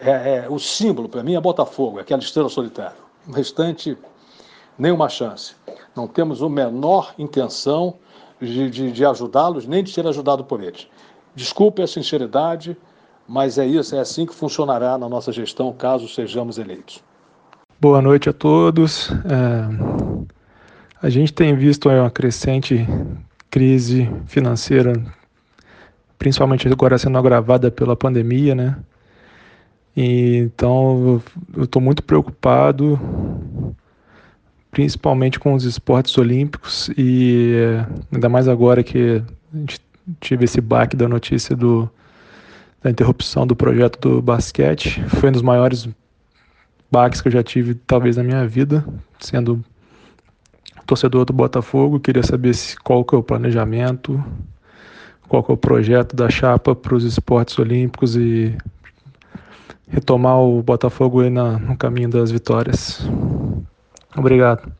É, 0.00 0.44
é 0.44 0.46
o 0.48 0.58
símbolo 0.58 1.08
para 1.08 1.22
mim 1.22 1.34
é 1.34 1.40
Botafogo, 1.40 1.98
é 1.98 2.02
aquela 2.02 2.22
estrela 2.22 2.48
solitária. 2.48 2.96
O 3.26 3.32
restante, 3.32 3.98
nenhuma 4.78 5.08
chance. 5.08 5.54
Não 5.94 6.06
temos 6.06 6.42
a 6.42 6.48
menor 6.48 7.14
intenção 7.18 7.94
de, 8.40 8.70
de, 8.70 8.92
de 8.92 9.04
ajudá-los, 9.04 9.66
nem 9.66 9.82
de 9.82 9.92
ser 9.92 10.06
ajudado 10.06 10.44
por 10.44 10.62
eles. 10.62 10.88
Desculpe 11.34 11.82
a 11.82 11.86
sinceridade, 11.86 12.76
mas 13.26 13.58
é 13.58 13.66
isso, 13.66 13.94
é 13.94 14.00
assim 14.00 14.26
que 14.26 14.34
funcionará 14.34 14.98
na 14.98 15.08
nossa 15.08 15.32
gestão, 15.32 15.72
caso 15.72 16.08
sejamos 16.08 16.58
eleitos. 16.58 17.02
Boa 17.80 18.02
noite 18.02 18.28
a 18.28 18.32
todos. 18.32 19.10
É, 19.10 20.26
a 21.02 21.08
gente 21.08 21.32
tem 21.32 21.54
visto 21.54 21.88
uma 21.88 22.10
crescente 22.10 22.86
crise 23.48 24.10
financeira, 24.26 24.92
principalmente 26.18 26.68
agora 26.68 26.98
sendo 26.98 27.18
agravada 27.18 27.70
pela 27.70 27.96
pandemia, 27.96 28.54
né? 28.54 28.76
Então 29.96 31.22
eu 31.56 31.64
estou 31.64 31.82
muito 31.82 32.02
preocupado 32.02 32.98
principalmente 34.70 35.38
com 35.38 35.54
os 35.54 35.64
esportes 35.64 36.16
olímpicos 36.16 36.90
e 36.96 37.54
eh, 37.54 37.86
ainda 38.12 38.28
mais 38.28 38.46
agora 38.48 38.82
que 38.82 39.22
a 39.52 39.56
gente 39.56 39.80
tive 40.20 40.44
esse 40.44 40.60
baque 40.60 40.96
da 40.96 41.08
notícia 41.08 41.56
do, 41.56 41.90
da 42.82 42.90
interrupção 42.90 43.46
do 43.46 43.56
projeto 43.56 43.98
do 44.00 44.22
basquete. 44.22 45.02
Foi 45.08 45.28
um 45.28 45.32
dos 45.32 45.42
maiores 45.42 45.88
baques 46.90 47.20
que 47.20 47.28
eu 47.28 47.32
já 47.32 47.42
tive, 47.42 47.74
talvez, 47.74 48.16
na 48.16 48.22
minha 48.22 48.46
vida, 48.46 48.84
sendo 49.18 49.62
torcedor 50.86 51.24
do 51.24 51.32
Botafogo. 51.32 52.00
Queria 52.00 52.22
saber 52.22 52.54
se, 52.54 52.76
qual 52.76 53.04
que 53.04 53.14
é 53.14 53.18
o 53.18 53.22
planejamento, 53.22 54.22
qual 55.28 55.42
que 55.42 55.50
é 55.50 55.54
o 55.54 55.56
projeto 55.56 56.16
da 56.16 56.28
chapa 56.28 56.74
para 56.74 56.94
os 56.94 57.04
esportes 57.04 57.58
olímpicos 57.58 58.16
e 58.16 58.56
retomar 59.88 60.38
o 60.38 60.62
Botafogo 60.62 61.20
aí 61.20 61.30
na, 61.30 61.58
no 61.58 61.76
caminho 61.76 62.08
das 62.08 62.30
vitórias. 62.30 63.00
Obrigado. 64.16 64.72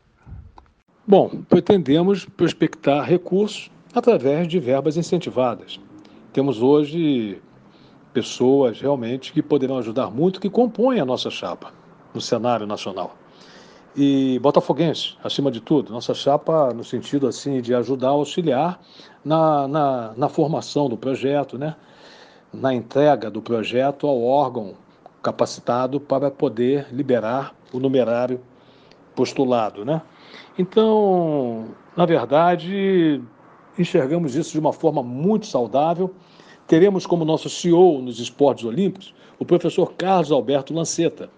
Bom, 1.07 1.29
pretendemos 1.49 2.25
prospectar 2.25 3.03
recursos 3.03 3.71
através 3.93 4.47
de 4.47 4.59
verbas 4.59 4.97
incentivadas. 4.97 5.79
Temos 6.31 6.61
hoje 6.61 7.41
pessoas 8.13 8.79
realmente 8.79 9.33
que 9.33 9.41
poderão 9.41 9.77
ajudar 9.77 10.09
muito, 10.09 10.39
que 10.39 10.49
compõem 10.49 10.99
a 10.99 11.05
nossa 11.05 11.29
chapa 11.29 11.73
no 12.13 12.21
cenário 12.21 12.67
nacional. 12.67 13.15
E 13.95 14.39
botafoguense, 14.39 15.15
acima 15.21 15.51
de 15.51 15.59
tudo, 15.59 15.91
nossa 15.91 16.13
chapa 16.13 16.73
no 16.73 16.83
sentido 16.83 17.27
assim 17.27 17.61
de 17.61 17.73
ajudar, 17.73 18.09
auxiliar 18.09 18.79
na, 19.23 19.67
na, 19.67 20.13
na 20.15 20.29
formação 20.29 20.87
do 20.87 20.95
projeto, 20.95 21.57
né? 21.57 21.75
na 22.53 22.73
entrega 22.73 23.29
do 23.29 23.41
projeto 23.41 24.07
ao 24.07 24.21
órgão 24.21 24.73
capacitado 25.21 25.99
para 25.99 26.31
poder 26.31 26.87
liberar 26.91 27.53
o 27.71 27.79
numerário 27.79 28.39
postulado, 29.21 29.85
né? 29.85 30.01
Então, 30.57 31.65
na 31.95 32.07
verdade, 32.07 33.21
enxergamos 33.77 34.35
isso 34.35 34.51
de 34.51 34.59
uma 34.59 34.73
forma 34.73 35.03
muito 35.03 35.45
saudável. 35.45 36.11
Teremos 36.65 37.05
como 37.05 37.23
nosso 37.23 37.47
CEO 37.47 38.01
nos 38.01 38.19
esportes 38.19 38.65
olímpicos 38.65 39.13
o 39.37 39.45
professor 39.45 39.93
Carlos 39.93 40.31
Alberto 40.31 40.73
Lanceta. 40.73 41.29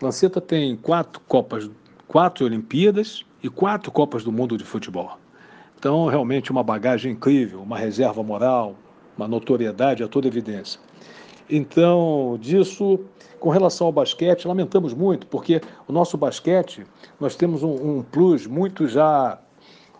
Lanceta 0.00 0.40
tem 0.40 0.76
quatro 0.76 1.20
Copas, 1.26 1.68
quatro 2.06 2.46
Olimpíadas 2.46 3.24
e 3.42 3.48
quatro 3.48 3.90
Copas 3.90 4.22
do 4.22 4.30
Mundo 4.30 4.56
de 4.56 4.62
futebol. 4.62 5.18
Então, 5.76 6.06
realmente 6.06 6.52
uma 6.52 6.62
bagagem 6.62 7.12
incrível, 7.14 7.62
uma 7.62 7.78
reserva 7.78 8.22
moral, 8.22 8.76
uma 9.16 9.26
notoriedade 9.26 10.04
a 10.04 10.08
toda 10.08 10.28
evidência. 10.28 10.80
Então, 11.50 12.38
disso, 12.40 13.00
com 13.46 13.50
relação 13.50 13.86
ao 13.86 13.92
basquete, 13.92 14.48
lamentamos 14.48 14.92
muito, 14.92 15.28
porque 15.28 15.60
o 15.86 15.92
nosso 15.92 16.16
basquete, 16.16 16.84
nós 17.20 17.36
temos 17.36 17.62
um, 17.62 17.98
um 17.98 18.02
plus 18.02 18.44
muito 18.44 18.88
já 18.88 19.38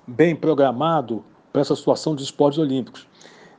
bem 0.04 0.34
programado 0.34 1.24
para 1.52 1.60
essa 1.60 1.76
situação 1.76 2.16
dos 2.16 2.24
esportes 2.24 2.58
olímpicos. 2.58 3.06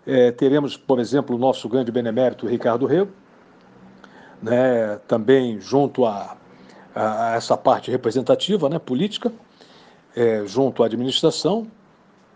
É, 0.05 0.29
teremos, 0.33 0.75
por 0.75 0.99
exemplo, 0.99 1.37
o 1.37 1.39
nosso 1.39 1.69
grande 1.69 1.89
benemérito 1.89 2.45
Ricardo 2.45 2.85
Rego, 2.85 3.13
né, 4.43 4.99
também 5.07 5.57
junto 5.61 6.03
a, 6.03 6.35
a, 6.93 7.35
essa 7.37 7.55
parte 7.55 7.89
representativa, 7.89 8.67
né, 8.67 8.79
política, 8.79 9.31
é, 10.13 10.45
junto 10.45 10.83
à 10.83 10.87
administração, 10.87 11.65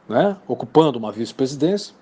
né, 0.08 0.38
ocupando 0.48 0.98
uma 0.98 1.12
vice-presidência 1.12 1.94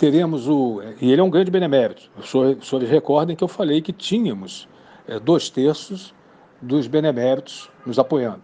teremos 0.00 0.48
o. 0.48 0.80
E 0.98 1.12
ele 1.12 1.20
é 1.20 1.22
um 1.22 1.28
grande 1.28 1.50
benemérito. 1.50 2.10
Os 2.16 2.30
senhores 2.30 2.88
recordem 2.88 3.36
que 3.36 3.44
eu 3.44 3.48
falei 3.48 3.82
que 3.82 3.92
tínhamos 3.92 4.66
é, 5.06 5.20
dois 5.20 5.50
terços 5.50 6.14
dos 6.62 6.86
beneméritos 6.86 7.68
nos 7.84 7.98
apoiando. 7.98 8.40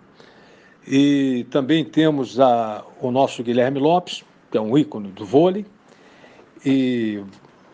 E 0.87 1.47
também 1.51 1.83
temos 1.83 2.39
a, 2.39 2.85
o 3.01 3.11
nosso 3.11 3.43
Guilherme 3.43 3.81
Lopes, 3.81 4.23
que 4.51 4.59
é 4.59 4.61
um 4.61 4.77
ícone 4.77 5.09
do 5.09 5.25
vôlei, 5.25 5.65
e 6.65 7.23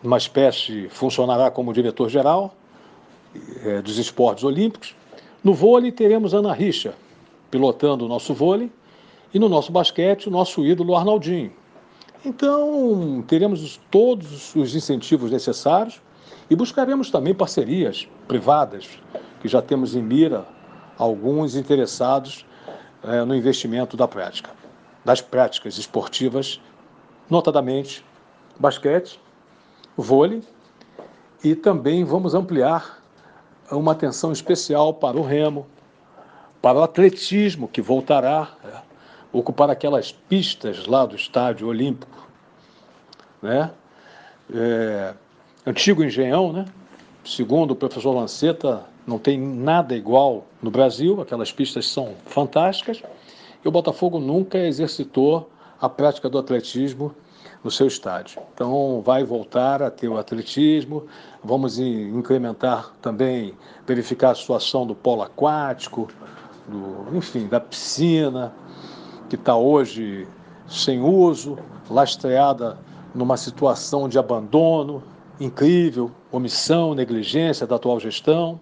uma 0.01 0.17
espécie 0.17 0.87
funcionará 0.87 1.51
como 1.51 1.73
diretor-geral 1.73 2.55
é, 3.65 3.81
dos 3.81 3.97
esportes 3.97 4.45
olímpicos. 4.45 4.95
No 5.43 5.53
vôlei 5.53 5.91
teremos 5.91 6.33
Ana 6.33 6.53
Richa, 6.53 6.93
pilotando 7.51 8.05
o 8.05 8.07
nosso 8.07 8.33
vôlei, 8.33 8.71
e 9.33 9.39
no 9.39 9.49
nosso 9.49 9.73
basquete, 9.73 10.27
o 10.27 10.31
nosso 10.31 10.65
ídolo 10.65 10.95
Arnaldinho, 10.95 11.51
então, 12.25 13.23
teremos 13.27 13.79
todos 13.91 14.55
os 14.55 14.75
incentivos 14.75 15.31
necessários 15.31 16.01
e 16.49 16.55
buscaremos 16.55 17.09
também 17.09 17.33
parcerias 17.33 18.07
privadas, 18.27 18.87
que 19.41 19.47
já 19.47 19.61
temos 19.61 19.95
em 19.95 20.01
mira 20.01 20.45
alguns 20.97 21.55
interessados 21.55 22.45
é, 23.03 23.23
no 23.25 23.35
investimento 23.35 23.97
da 23.97 24.07
prática, 24.07 24.51
das 25.03 25.21
práticas 25.21 25.77
esportivas, 25.77 26.61
notadamente 27.29 28.05
basquete, 28.59 29.19
vôlei, 29.97 30.41
e 31.43 31.55
também 31.55 32.05
vamos 32.05 32.33
ampliar 32.33 33.03
uma 33.69 33.91
atenção 33.91 34.31
especial 34.31 34.93
para 34.93 35.17
o 35.17 35.21
remo, 35.21 35.67
para 36.61 36.77
o 36.79 36.83
atletismo, 36.83 37.67
que 37.67 37.81
voltará. 37.81 38.49
É, 38.63 38.92
ocupar 39.33 39.69
aquelas 39.69 40.11
pistas 40.11 40.85
lá 40.85 41.05
do 41.05 41.15
estádio 41.15 41.67
olímpico, 41.67 42.27
né? 43.41 43.71
É, 44.53 45.13
antigo 45.65 46.03
engenhão, 46.03 46.53
né? 46.53 46.65
Segundo 47.25 47.71
o 47.71 47.75
professor 47.75 48.13
Lanceta, 48.13 48.83
não 49.07 49.17
tem 49.17 49.39
nada 49.39 49.95
igual 49.95 50.45
no 50.61 50.69
Brasil, 50.69 51.19
aquelas 51.19 51.51
pistas 51.51 51.87
são 51.87 52.13
fantásticas, 52.25 53.01
e 53.63 53.67
o 53.67 53.71
Botafogo 53.71 54.19
nunca 54.19 54.57
exercitou 54.57 55.49
a 55.81 55.89
prática 55.89 56.29
do 56.29 56.37
atletismo 56.37 57.13
no 57.63 57.71
seu 57.71 57.87
estádio. 57.87 58.41
Então, 58.53 59.01
vai 59.01 59.23
voltar 59.23 59.81
a 59.81 59.89
ter 59.89 60.09
o 60.09 60.17
atletismo, 60.17 61.07
vamos 61.43 61.79
incrementar 61.79 62.91
também, 63.01 63.53
verificar 63.87 64.31
a 64.31 64.35
situação 64.35 64.85
do 64.85 64.93
polo 64.93 65.21
aquático, 65.21 66.09
do, 66.67 67.17
enfim, 67.17 67.47
da 67.47 67.59
piscina, 67.59 68.53
que 69.33 69.35
está 69.35 69.57
hoje 69.57 70.27
sem 70.67 71.01
uso, 71.01 71.57
lastreada 71.89 72.77
numa 73.15 73.35
situação 73.35 74.07
de 74.07 74.19
abandono 74.19 75.01
incrível, 75.39 76.11
omissão, 76.31 76.93
negligência 76.93 77.65
da 77.65 77.77
atual 77.77 77.99
gestão. 77.99 78.61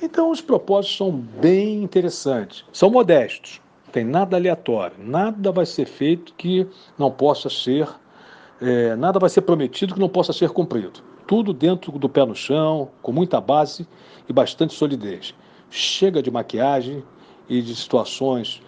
Então, 0.00 0.30
os 0.30 0.40
propósitos 0.40 0.96
são 0.96 1.10
bem 1.10 1.82
interessantes, 1.82 2.64
são 2.72 2.90
modestos, 2.90 3.60
tem 3.90 4.04
nada 4.04 4.36
aleatório, 4.36 4.94
nada 5.00 5.50
vai 5.50 5.66
ser 5.66 5.86
feito 5.86 6.32
que 6.34 6.64
não 6.96 7.10
possa 7.10 7.50
ser, 7.50 7.88
é, 8.60 8.94
nada 8.94 9.18
vai 9.18 9.28
ser 9.28 9.42
prometido 9.42 9.94
que 9.94 10.00
não 10.00 10.08
possa 10.08 10.32
ser 10.32 10.50
cumprido. 10.50 11.00
Tudo 11.26 11.52
dentro 11.52 11.90
do 11.98 12.08
pé 12.08 12.24
no 12.24 12.36
chão, 12.36 12.88
com 13.02 13.10
muita 13.10 13.40
base 13.40 13.84
e 14.28 14.32
bastante 14.32 14.74
solidez. 14.74 15.34
Chega 15.68 16.22
de 16.22 16.30
maquiagem 16.30 17.02
e 17.48 17.60
de 17.60 17.74
situações 17.74 18.62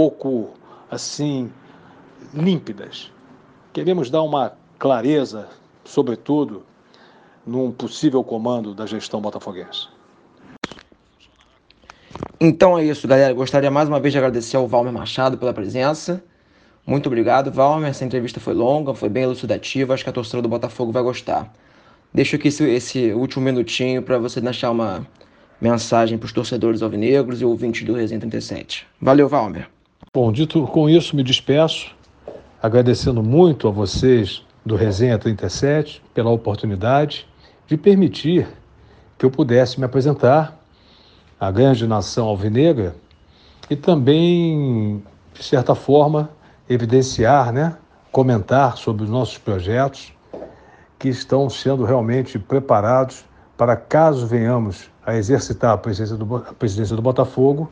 pouco 0.00 0.54
assim 0.90 1.52
límpidas. 2.32 3.12
Queremos 3.70 4.08
dar 4.08 4.22
uma 4.22 4.54
clareza, 4.78 5.48
sobretudo, 5.84 6.62
num 7.46 7.70
possível 7.70 8.24
comando 8.24 8.74
da 8.74 8.86
gestão 8.86 9.20
botafoguense. 9.20 9.88
Então 12.40 12.78
é 12.78 12.84
isso, 12.86 13.06
galera. 13.06 13.34
Gostaria 13.34 13.70
mais 13.70 13.90
uma 13.90 14.00
vez 14.00 14.12
de 14.12 14.16
agradecer 14.18 14.56
ao 14.56 14.66
Valmer 14.66 14.90
Machado 14.90 15.36
pela 15.36 15.52
presença. 15.52 16.24
Muito 16.86 17.06
obrigado, 17.08 17.52
Valmer. 17.52 17.90
Essa 17.90 18.06
entrevista 18.06 18.40
foi 18.40 18.54
longa, 18.54 18.94
foi 18.94 19.10
bem 19.10 19.24
elucidativa. 19.24 19.92
Acho 19.92 20.04
que 20.04 20.08
a 20.08 20.14
torcida 20.14 20.40
do 20.40 20.48
Botafogo 20.48 20.90
vai 20.92 21.02
gostar. 21.02 21.52
Deixo 22.14 22.36
aqui 22.36 22.48
esse, 22.48 22.64
esse 22.64 23.12
último 23.12 23.44
minutinho 23.44 24.02
para 24.02 24.16
você 24.16 24.40
deixar 24.40 24.70
uma 24.70 25.06
mensagem 25.60 26.16
para 26.16 26.24
os 26.24 26.32
torcedores 26.32 26.80
alvinegros 26.80 27.42
e 27.42 27.44
ouvintes 27.44 27.84
do 27.84 27.92
Resenha 27.92 28.18
37. 28.18 28.86
Valeu, 28.98 29.28
Valmer. 29.28 29.68
Bom, 30.12 30.32
dito 30.32 30.66
com 30.66 30.90
isso, 30.90 31.14
me 31.14 31.22
despeço, 31.22 31.94
agradecendo 32.60 33.22
muito 33.22 33.68
a 33.68 33.70
vocês 33.70 34.44
do 34.66 34.74
Resenha 34.74 35.16
37 35.16 36.02
pela 36.12 36.30
oportunidade 36.30 37.28
de 37.68 37.76
permitir 37.76 38.48
que 39.16 39.24
eu 39.24 39.30
pudesse 39.30 39.78
me 39.78 39.86
apresentar 39.86 40.58
a 41.38 41.48
grande 41.52 41.86
nação 41.86 42.26
alvinegra 42.26 42.96
e 43.70 43.76
também, 43.76 45.00
de 45.32 45.44
certa 45.44 45.76
forma, 45.76 46.28
evidenciar, 46.68 47.52
né, 47.52 47.76
comentar 48.10 48.78
sobre 48.78 49.04
os 49.04 49.10
nossos 49.10 49.38
projetos 49.38 50.12
que 50.98 51.08
estão 51.08 51.48
sendo 51.48 51.84
realmente 51.84 52.36
preparados 52.36 53.24
para 53.56 53.76
caso 53.76 54.26
venhamos 54.26 54.90
a 55.06 55.14
exercitar 55.14 55.70
a 55.70 55.78
presidência 55.78 56.16
do, 56.16 56.34
a 56.34 56.52
presidência 56.52 56.96
do 56.96 57.02
Botafogo, 57.02 57.70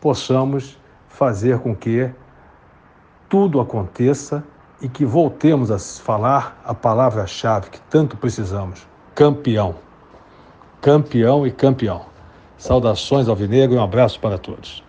possamos 0.00 0.76
fazer 1.16 1.58
com 1.60 1.74
que 1.74 2.10
tudo 3.26 3.58
aconteça 3.58 4.44
e 4.82 4.88
que 4.88 5.04
voltemos 5.04 5.70
a 5.70 5.78
falar 5.78 6.60
a 6.62 6.74
palavra-chave 6.74 7.70
que 7.70 7.80
tanto 7.88 8.16
precisamos: 8.16 8.86
campeão. 9.14 9.74
Campeão 10.80 11.46
e 11.46 11.50
campeão. 11.50 12.04
Saudações 12.58 13.28
ao 13.28 13.34
Vinegro 13.34 13.76
e 13.76 13.78
um 13.78 13.82
abraço 13.82 14.20
para 14.20 14.36
todos. 14.36 14.85